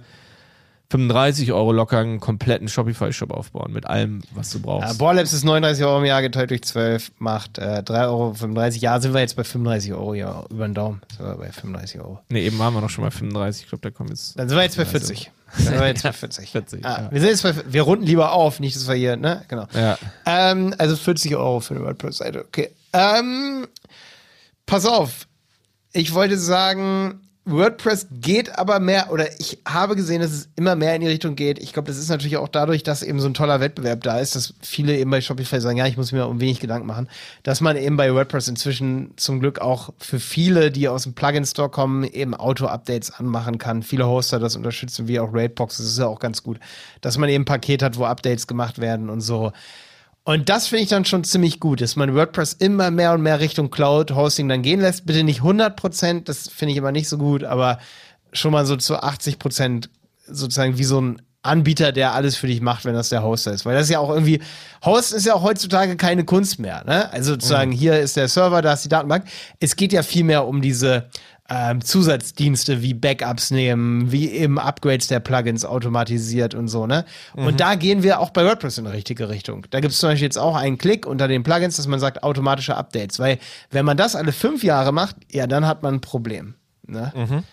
[0.92, 4.88] 35 Euro locker einen kompletten Shopify-Shop aufbauen mit allem, was du brauchst.
[4.88, 8.34] Ja, Borlabs ist 39 Euro im Jahr geteilt durch 12, macht äh, 3,35 Euro.
[8.80, 11.02] Ja, sind wir jetzt bei 35 Euro, ja, über den Daumen.
[11.16, 12.20] Sind wir bei 35 Euro.
[12.30, 13.64] ne, eben waren wir noch schon mal 35.
[13.64, 14.40] Ich glaube, da kommen jetzt.
[14.40, 15.30] Dann sind wir jetzt bei 40.
[15.58, 16.50] Dann sind wir jetzt bei 40.
[16.52, 17.12] 40, ah, ja.
[17.12, 19.44] Wir sind jetzt bei, wir runden lieber auf, nicht, dass wir hier, ne?
[19.48, 19.68] Genau.
[19.76, 19.96] Ja.
[20.26, 22.72] Ähm, also 40 Euro für eine WordPress-Seite, okay.
[22.94, 23.68] Ähm,
[24.66, 25.28] pass auf.
[25.92, 30.94] Ich wollte sagen, WordPress geht aber mehr, oder ich habe gesehen, dass es immer mehr
[30.94, 31.58] in die Richtung geht.
[31.60, 34.36] Ich glaube, das ist natürlich auch dadurch, dass eben so ein toller Wettbewerb da ist,
[34.36, 37.10] dass viele eben bei Shopify sagen, ja, ich muss mir um wenig Gedanken machen,
[37.44, 41.70] dass man eben bei WordPress inzwischen zum Glück auch für viele, die aus dem Plugin-Store
[41.70, 43.82] kommen, eben Auto-Updates anmachen kann.
[43.82, 46.60] Viele Hoster das unterstützen, wie auch Raidbox, das ist ja auch ganz gut,
[47.02, 49.52] dass man eben ein Paket hat, wo Updates gemacht werden und so.
[50.30, 53.40] Und das finde ich dann schon ziemlich gut, dass man WordPress immer mehr und mehr
[53.40, 55.08] Richtung Cloud-Hosting dann gehen lässt.
[55.08, 57.80] Bitte nicht 100 Prozent, das finde ich immer nicht so gut, aber
[58.32, 59.90] schon mal so zu 80 Prozent
[60.28, 63.66] sozusagen wie so ein Anbieter, der alles für dich macht, wenn das der Hoster ist.
[63.66, 64.40] Weil das ist ja auch irgendwie,
[64.86, 66.84] Host ist ja auch heutzutage keine Kunst mehr.
[66.86, 67.12] Ne?
[67.12, 69.26] Also sozusagen, hier ist der Server, da ist die Datenbank.
[69.60, 71.10] Es geht ja viel mehr um diese
[71.50, 77.06] ähm, Zusatzdienste wie Backups nehmen, wie eben Upgrades der Plugins automatisiert und so, ne?
[77.36, 77.48] Mhm.
[77.48, 79.66] Und da gehen wir auch bei WordPress in die richtige Richtung.
[79.70, 82.24] Da gibt es zum Beispiel jetzt auch einen Klick unter den Plugins, dass man sagt,
[82.24, 83.20] automatische Updates.
[83.20, 83.40] Weil
[83.72, 86.56] wenn man das alle fünf Jahre macht, ja, dann hat man ein Problem.
[86.86, 87.12] Ne?
[87.16, 87.44] Mhm.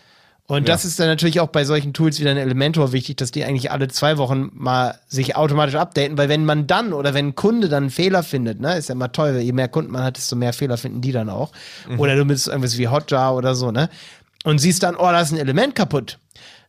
[0.48, 3.44] Und das ist dann natürlich auch bei solchen Tools wie ein Elementor wichtig, dass die
[3.44, 7.34] eigentlich alle zwei Wochen mal sich automatisch updaten, weil wenn man dann oder wenn ein
[7.34, 10.04] Kunde dann einen Fehler findet, ne, ist ja immer toll, weil je mehr Kunden man
[10.04, 11.50] hat, desto mehr Fehler finden die dann auch.
[11.98, 13.88] Oder du bist irgendwas wie Hotjar oder so, ne?
[14.44, 16.18] Und siehst dann, oh, da ist ein Element kaputt.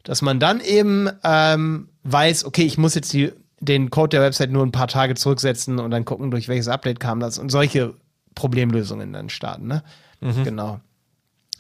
[0.04, 4.50] Dass man dann eben ähm, weiß, okay, ich muss jetzt die, den Code der Website
[4.50, 7.94] nur ein paar Tage zurücksetzen und dann gucken, durch welches Update kam das und solche
[8.34, 9.84] Problemlösungen dann starten, ne?
[10.44, 10.80] Genau.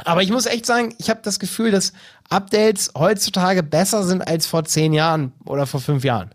[0.05, 1.93] Aber ich muss echt sagen, ich habe das Gefühl, dass
[2.29, 6.31] Updates heutzutage besser sind als vor zehn Jahren oder vor fünf Jahren.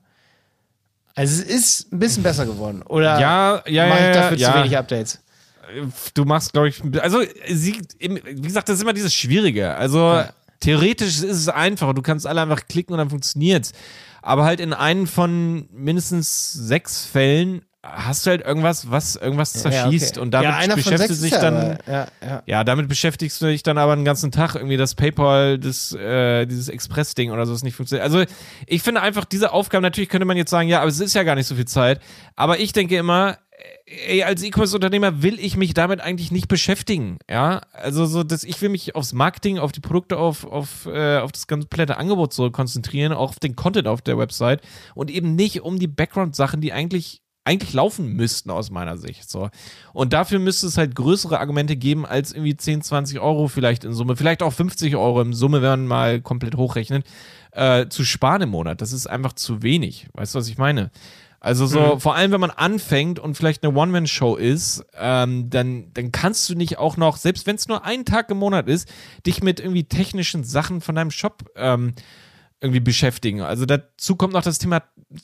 [1.14, 2.82] Also es ist ein bisschen besser geworden.
[2.82, 4.52] Oder Ja, ja, mache ja, ich dafür ja.
[4.52, 5.20] zu wenig Updates?
[6.14, 9.74] du machst, glaube ich, also sie, wie gesagt, das ist immer dieses Schwierige.
[9.74, 10.22] Also
[10.60, 13.72] theoretisch ist es einfach, du kannst alle einfach klicken und dann funktioniert's.
[14.22, 20.16] Aber halt in einen von mindestens sechs Fällen hast du halt irgendwas, was irgendwas zerschießt
[20.16, 21.78] und damit ja, beschäftigst du dich ja, dann.
[21.86, 22.42] ja, ja.
[22.46, 26.46] Ja, damit beschäftigst du dich dann aber den ganzen Tag irgendwie das PayPal, das, äh,
[26.46, 28.04] dieses Express-Ding oder so, das nicht funktioniert.
[28.04, 28.24] Also
[28.66, 31.24] ich finde einfach diese Aufgaben, natürlich könnte man jetzt sagen, ja, aber es ist ja
[31.24, 32.00] gar nicht so viel Zeit.
[32.36, 33.38] Aber ich denke immer,
[34.06, 37.18] ey, als E-Commerce-Unternehmer will ich mich damit eigentlich nicht beschäftigen.
[37.28, 41.18] Ja, also so, dass ich will mich aufs Marketing, auf die Produkte, auf, auf, äh,
[41.18, 44.60] auf das komplette Angebot so konzentrieren, auch auf den Content auf der Website
[44.94, 49.28] und eben nicht um die Background-Sachen, die eigentlich eigentlich laufen müssten aus meiner Sicht.
[49.28, 49.50] So.
[49.92, 53.92] Und dafür müsste es halt größere Argumente geben als irgendwie 10, 20 Euro vielleicht in
[53.92, 57.04] Summe, vielleicht auch 50 Euro in Summe, wenn man mal komplett hochrechnet,
[57.52, 58.80] äh, zu sparen im Monat.
[58.80, 60.06] Das ist einfach zu wenig.
[60.14, 60.90] Weißt du, was ich meine?
[61.44, 66.12] Also so, vor allem wenn man anfängt und vielleicht eine One-Man-Show ist, ähm, dann, dann
[66.12, 68.88] kannst du nicht auch noch, selbst wenn es nur ein Tag im Monat ist,
[69.26, 71.94] dich mit irgendwie technischen Sachen von deinem Shop ähm,
[72.62, 73.42] irgendwie beschäftigen.
[73.42, 74.82] Also dazu kommt noch das Thema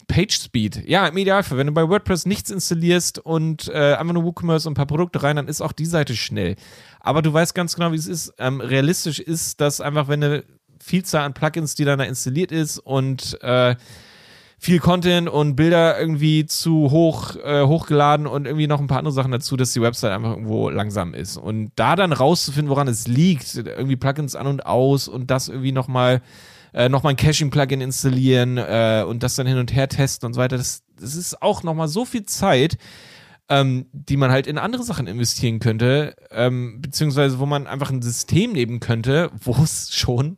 [0.09, 0.89] Page Speed.
[0.89, 4.73] Ja, im Idealfall, wenn du bei WordPress nichts installierst und äh, einfach nur WooCommerce und
[4.73, 6.57] ein paar Produkte rein, dann ist auch die Seite schnell.
[6.99, 8.35] Aber du weißt ganz genau, wie es ist.
[8.39, 10.45] Ähm, realistisch ist, dass einfach, wenn eine
[10.81, 13.77] Vielzahl an Plugins, die dann da installiert ist und äh,
[14.59, 19.15] viel Content und Bilder irgendwie zu hoch äh, hochgeladen und irgendwie noch ein paar andere
[19.15, 21.37] Sachen dazu, dass die Website einfach irgendwo langsam ist.
[21.37, 25.71] Und da dann rauszufinden, woran es liegt, irgendwie Plugins an und aus und das irgendwie
[25.71, 26.21] nochmal
[26.73, 30.35] äh, noch mal ein Caching-Plugin installieren äh, und das dann hin und her testen und
[30.35, 32.77] so weiter, das, das ist auch nochmal so viel Zeit,
[33.49, 38.03] ähm, die man halt in andere Sachen investieren könnte, ähm, beziehungsweise wo man einfach ein
[38.03, 40.37] System nehmen könnte, wo es schon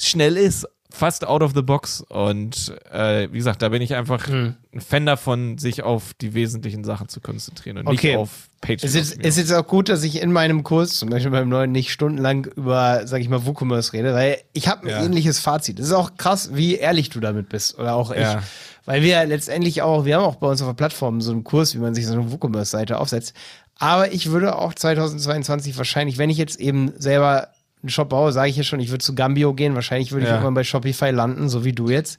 [0.00, 2.00] schnell ist, fast out of the box.
[2.08, 4.54] Und äh, wie gesagt, da bin ich einfach Hm.
[4.74, 8.08] ein Fan davon, sich auf die wesentlichen Sachen zu konzentrieren und Okay.
[8.08, 8.82] nicht auf Page.
[8.84, 11.72] Es ist, ist jetzt auch gut, dass ich in meinem Kurs, zum Beispiel beim neuen,
[11.72, 15.04] nicht stundenlang über, sag ich mal, WooCommerce rede, weil ich habe ein Ja.
[15.04, 15.78] ähnliches Fazit.
[15.78, 17.78] Es ist auch krass, wie ehrlich du damit bist.
[17.78, 18.20] Oder auch ich.
[18.20, 18.42] Ja.
[18.86, 21.74] Weil wir letztendlich auch, wir haben auch bei uns auf der Plattform so einen Kurs,
[21.74, 23.34] wie man sich so eine WooCommerce-Seite aufsetzt.
[23.78, 27.48] Aber ich würde auch 2022 wahrscheinlich, wenn ich jetzt eben selber
[27.82, 29.74] einen Shop baue, sage ich ja schon, ich würde zu Gambio gehen.
[29.74, 30.34] Wahrscheinlich würde ich Ja.
[30.36, 32.18] irgendwann bei Shopify landen, so wie du jetzt.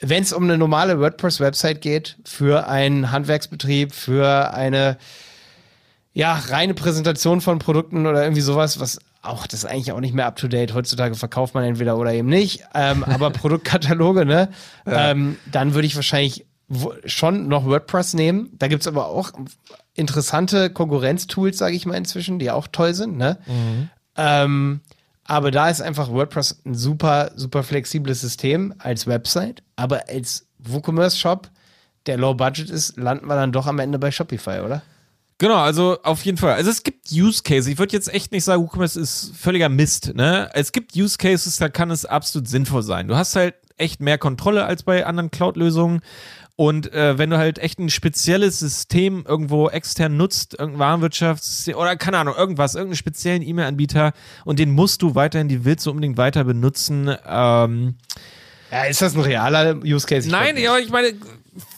[0.00, 4.96] Wenn es um eine normale WordPress-Website geht, für einen Handwerksbetrieb, für eine
[6.12, 10.14] ja, reine Präsentation von Produkten oder irgendwie sowas, was auch, das ist eigentlich auch nicht
[10.14, 10.74] mehr up to date.
[10.74, 12.64] Heutzutage verkauft man entweder oder eben nicht.
[12.74, 14.48] Ähm, aber Produktkataloge, ne?
[14.86, 16.46] Ähm, dann würde ich wahrscheinlich
[17.04, 18.50] schon noch WordPress nehmen.
[18.58, 19.30] Da gibt's aber auch
[19.94, 23.38] interessante Konkurrenztools, sage ich mal inzwischen, die auch toll sind, ne?
[24.18, 24.80] Ähm,
[25.24, 31.50] aber da ist einfach WordPress ein super, super flexibles System als Website, aber als WooCommerce-Shop,
[32.06, 34.82] der low budget ist, landen wir dann doch am Ende bei Shopify, oder?
[35.38, 36.54] Genau, also auf jeden Fall.
[36.54, 37.68] Also es gibt Use Cases.
[37.68, 40.14] Ich würde jetzt echt nicht sagen, WooCommerce ist völliger Mist.
[40.16, 40.50] Ne?
[40.52, 43.06] Es gibt Use Cases, da kann es absolut sinnvoll sein.
[43.06, 46.00] Du hast halt echt mehr Kontrolle als bei anderen Cloud-Lösungen.
[46.60, 51.94] Und äh, wenn du halt echt ein spezielles System irgendwo extern nutzt, irgendein Warenwirtschaftssystem oder
[51.94, 54.12] keine Ahnung, irgendwas, irgendeinen speziellen E-Mail-Anbieter
[54.44, 57.94] und den musst du weiterhin, die willst du unbedingt weiter benutzen, ähm,
[58.72, 60.26] Ja, ist das ein realer Use Case?
[60.26, 61.12] Ich Nein, ja, ich meine,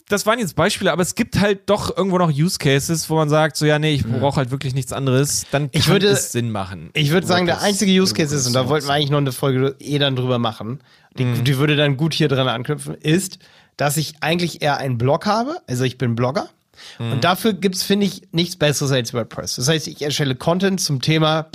[0.08, 3.28] das waren jetzt Beispiele, aber es gibt halt doch irgendwo noch Use Cases, wo man
[3.28, 5.44] sagt, so ja, nee, ich brauche halt wirklich nichts anderes.
[5.50, 6.88] Dann kann würde- es Sinn machen.
[6.94, 9.32] Ich würde sagen, der einzige Use Case ist, und da wollten wir eigentlich noch eine
[9.32, 10.80] Folge eh dann drüber machen,
[11.18, 11.44] die, Mhm.
[11.44, 13.38] die würde dann gut hier dran anknüpfen, ist,
[13.80, 15.56] dass ich eigentlich eher einen Blog habe.
[15.66, 16.50] Also ich bin Blogger.
[16.98, 17.12] Mhm.
[17.12, 19.56] Und dafür gibt's finde ich, nichts Besseres als WordPress.
[19.56, 21.46] Das heißt, ich erstelle Content zum Thema,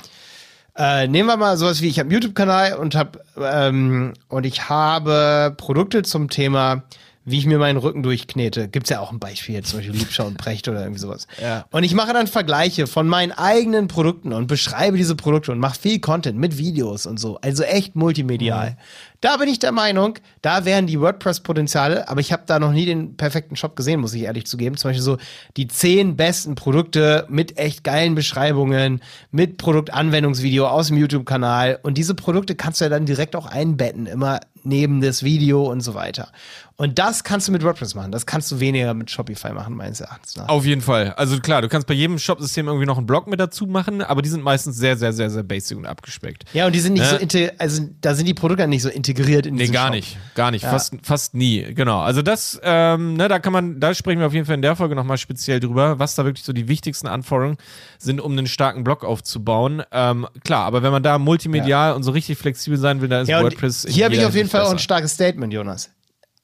[0.75, 4.67] äh, nehmen wir mal sowas wie, ich habe einen YouTube-Kanal und hab, ähm, und ich
[4.69, 6.83] habe Produkte zum Thema,
[7.25, 8.69] wie ich mir meinen Rücken durchknete.
[8.69, 11.27] Gibt's ja auch ein Beispiel, zum Beispiel Liebschau und Brecht oder irgendwie sowas.
[11.41, 11.65] Ja.
[11.71, 15.79] Und ich mache dann Vergleiche von meinen eigenen Produkten und beschreibe diese Produkte und mache
[15.79, 17.37] viel Content mit Videos und so.
[17.41, 18.71] Also echt multimedial.
[18.71, 18.75] Mhm.
[19.21, 22.85] Da bin ich der Meinung, da wären die WordPress-Potenziale, aber ich habe da noch nie
[22.85, 24.77] den perfekten Shop gesehen, muss ich ehrlich zugeben.
[24.77, 25.17] Zum Beispiel so
[25.57, 29.01] die zehn besten Produkte mit echt geilen Beschreibungen,
[29.31, 31.79] mit Produktanwendungsvideo aus dem YouTube-Kanal.
[31.83, 35.81] Und diese Produkte kannst du ja dann direkt auch einbetten, immer neben das Video und
[35.81, 36.29] so weiter.
[36.75, 38.11] Und das kannst du mit WordPress machen.
[38.11, 40.49] Das kannst du weniger mit Shopify machen, meines Erachtens nach.
[40.49, 41.13] Auf jeden Fall.
[41.13, 44.21] Also klar, du kannst bei jedem Shop-System irgendwie noch einen Blog mit dazu machen, aber
[44.21, 46.43] die sind meistens sehr, sehr, sehr, sehr basic und abgespeckt.
[46.53, 47.27] Ja, und die sind nicht Ne?
[47.31, 49.95] so, also da sind die Produkte nicht so integriert in Nee, diesen gar Shop.
[49.95, 50.17] nicht.
[50.35, 50.63] Gar nicht.
[50.65, 51.61] Fast, fast nie.
[51.73, 51.99] Genau.
[52.01, 54.75] Also das, ähm, ne, da kann man, da sprechen wir auf jeden Fall in der
[54.75, 57.57] Folge nochmal speziell drüber, was da wirklich so die wichtigsten Anforderungen
[57.97, 59.83] sind, um einen starken Blog aufzubauen.
[59.91, 63.27] Ähm, klar, aber wenn man da multimedial und so richtig flexibel sein will, da ist
[63.27, 64.83] Ja, WordPress hier habe ich auf jeden Fall auch ein besser.
[64.83, 65.89] starkes Statement, Jonas.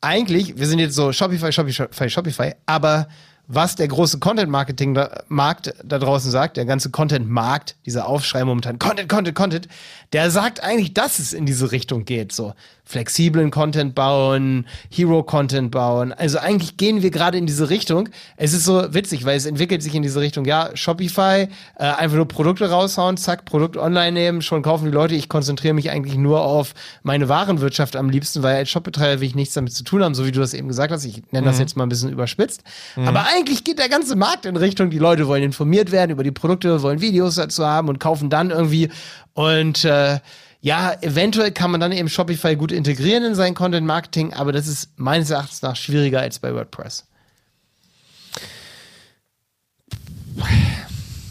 [0.01, 3.07] Eigentlich, wir sind jetzt so Shopify, Shopify, Shopify, aber
[3.54, 9.36] was der große Content-Marketing-Markt da draußen sagt, der ganze Content-Markt, dieser Aufschrei momentan, Content, Content,
[9.36, 9.68] Content,
[10.14, 12.32] der sagt eigentlich, dass es in diese Richtung geht.
[12.32, 12.54] So
[12.91, 16.12] flexiblen Content bauen, Hero-Content bauen.
[16.12, 18.10] Also eigentlich gehen wir gerade in diese Richtung.
[18.36, 20.45] Es ist so witzig, weil es entwickelt sich in diese Richtung.
[20.45, 21.47] Ja, Shopify, äh,
[21.78, 25.16] einfach nur Produkte raushauen, zack, Produkt online nehmen, schon kaufen die Leute.
[25.16, 26.74] Ich konzentriere mich eigentlich nur auf
[27.04, 30.26] meine Warenwirtschaft am liebsten, weil als Shopbetreiber will ich nichts damit zu tun haben, so
[30.26, 31.06] wie du das eben gesagt hast.
[31.06, 32.64] Ich nenne das jetzt mal ein bisschen überspitzt.
[32.97, 36.32] Aber eigentlich geht der ganze Markt in Richtung, die Leute wollen informiert werden über die
[36.32, 38.89] Produkte, wollen Videos dazu haben und kaufen dann irgendwie.
[39.34, 40.20] Und äh,
[40.62, 44.68] ja, eventuell kann man dann eben Shopify gut integrieren in sein Content Marketing, aber das
[44.68, 47.08] ist meines Erachtens nach schwieriger als bei WordPress.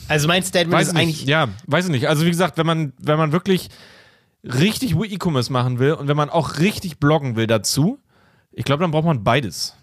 [0.08, 1.02] Also mein Statement Weiß ist nicht.
[1.02, 2.08] eigentlich Ja, weiß ich nicht.
[2.08, 3.68] Also wie gesagt, wenn man, wenn man wirklich
[4.42, 7.98] richtig E-Commerce machen will und wenn man auch richtig bloggen will dazu,
[8.50, 9.76] ich glaube, dann braucht man beides.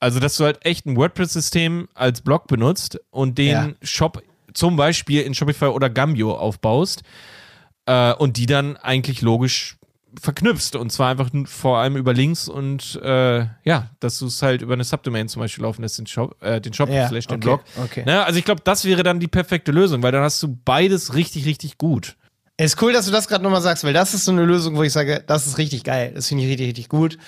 [0.00, 3.68] Also, dass du halt echt ein WordPress-System als Blog benutzt und den Ja.
[3.82, 4.22] Shop
[4.54, 7.02] zum Beispiel in Shopify oder Gambio aufbaust
[7.86, 9.76] äh, und die dann eigentlich logisch
[10.20, 14.62] verknüpfst und zwar einfach vor allem über Links und äh, ja, dass du es halt
[14.62, 17.36] über eine Subdomain zum Beispiel laufen lässt, den Shop, äh, den Shop Ja, slash den
[17.36, 17.62] okay, Blog.
[17.84, 18.02] okay.
[18.06, 21.14] Ne, also ich glaube, das wäre dann die perfekte Lösung, weil dann hast du beides
[21.14, 22.16] richtig, richtig gut.
[22.56, 24.82] Ist cool, dass du das gerade nochmal sagst, weil das ist so eine Lösung, wo
[24.82, 26.12] ich sage, das ist richtig geil.
[26.14, 27.18] Das finde ich richtig, richtig gut.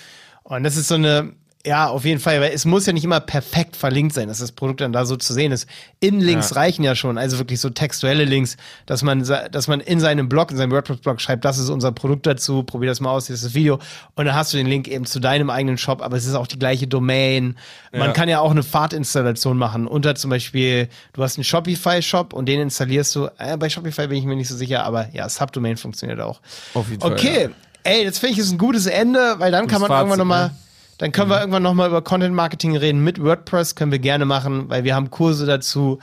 [0.43, 1.35] Und das ist so eine,
[1.67, 4.51] ja, auf jeden Fall, weil es muss ja nicht immer perfekt verlinkt sein, dass das
[4.53, 5.69] Produkt dann da so zu sehen ist.
[6.01, 6.57] Innenlinks Ja.
[6.57, 8.57] reichen ja schon, also wirklich so textuelle Links,
[8.87, 12.27] dass man, dass man in seinem Blog, in seinem WordPress-Blog schreibt, das ist unser Produkt
[12.27, 13.79] dazu, probier das mal aus, hier ist das Video.
[14.15, 16.47] Und dann hast du den Link eben zu deinem eigenen Shop, aber es ist auch
[16.47, 17.59] die gleiche Domain.
[17.93, 18.13] Man Ja.
[18.13, 19.87] kann ja auch eine Fahrtinstallation machen.
[19.87, 23.29] Unter zum Beispiel, du hast einen Shopify-Shop und den installierst du.
[23.37, 26.41] Äh, bei Shopify bin ich mir nicht so sicher, aber ja, Subdomain funktioniert auch.
[26.73, 27.51] Auf jeden Fall, Okay,
[27.83, 30.49] ey, jetzt finde ich es ein gutes Ende, weil dann kann man Fazit, irgendwann nochmal.
[30.49, 30.55] ne?
[31.01, 34.69] Dann können wir irgendwann nochmal über Content Marketing reden mit WordPress, können wir gerne machen,
[34.69, 35.99] weil wir haben Kurse dazu.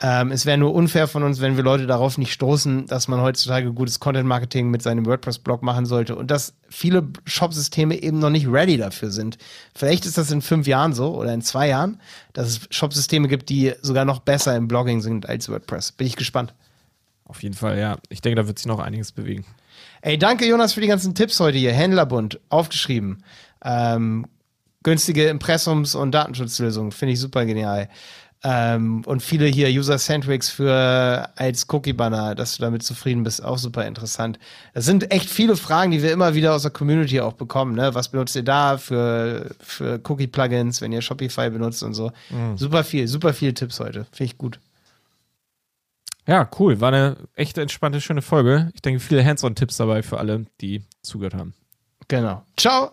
[0.00, 3.20] Ähm, es wäre nur unfair von uns, wenn wir Leute darauf nicht stoßen, dass man
[3.20, 8.30] heutzutage gutes Content Marketing mit seinem WordPress-Blog machen sollte und dass viele Shop-Systeme eben noch
[8.30, 9.36] nicht ready dafür sind.
[9.74, 12.00] Vielleicht ist das in fünf Jahren so oder in zwei Jahren,
[12.32, 15.92] dass es Shop-Systeme gibt, die sogar noch besser im Blogging sind als WordPress.
[15.92, 16.54] Bin ich gespannt.
[17.26, 17.98] Auf jeden Fall, ja.
[18.08, 19.44] Ich denke, da wird sich noch einiges bewegen.
[20.00, 21.74] Ey, danke Jonas für die ganzen Tipps heute hier.
[21.74, 23.22] Händlerbund, aufgeschrieben.
[23.62, 24.24] Ähm,
[24.82, 27.88] günstige Impressums- und Datenschutzlösungen, finde ich super genial.
[28.44, 33.84] Ähm, und viele hier User-Centrics für als Cookie-Banner, dass du damit zufrieden bist, auch super
[33.84, 34.38] interessant.
[34.74, 37.74] Das sind echt viele Fragen, die wir immer wieder aus der Community auch bekommen.
[37.74, 37.94] Ne?
[37.96, 42.12] Was benutzt ihr da für, für Cookie-Plugins, wenn ihr Shopify benutzt und so?
[42.54, 44.06] Super viel, super viele Tipps heute.
[44.12, 44.60] Finde ich gut.
[46.28, 46.80] Ja, cool.
[46.80, 48.70] War eine echt entspannte, schöne Folge.
[48.74, 51.54] Ich denke, viele Hands-on-Tipps dabei für alle, die zugehört haben.
[52.06, 52.44] Genau.
[52.56, 52.92] Ciao!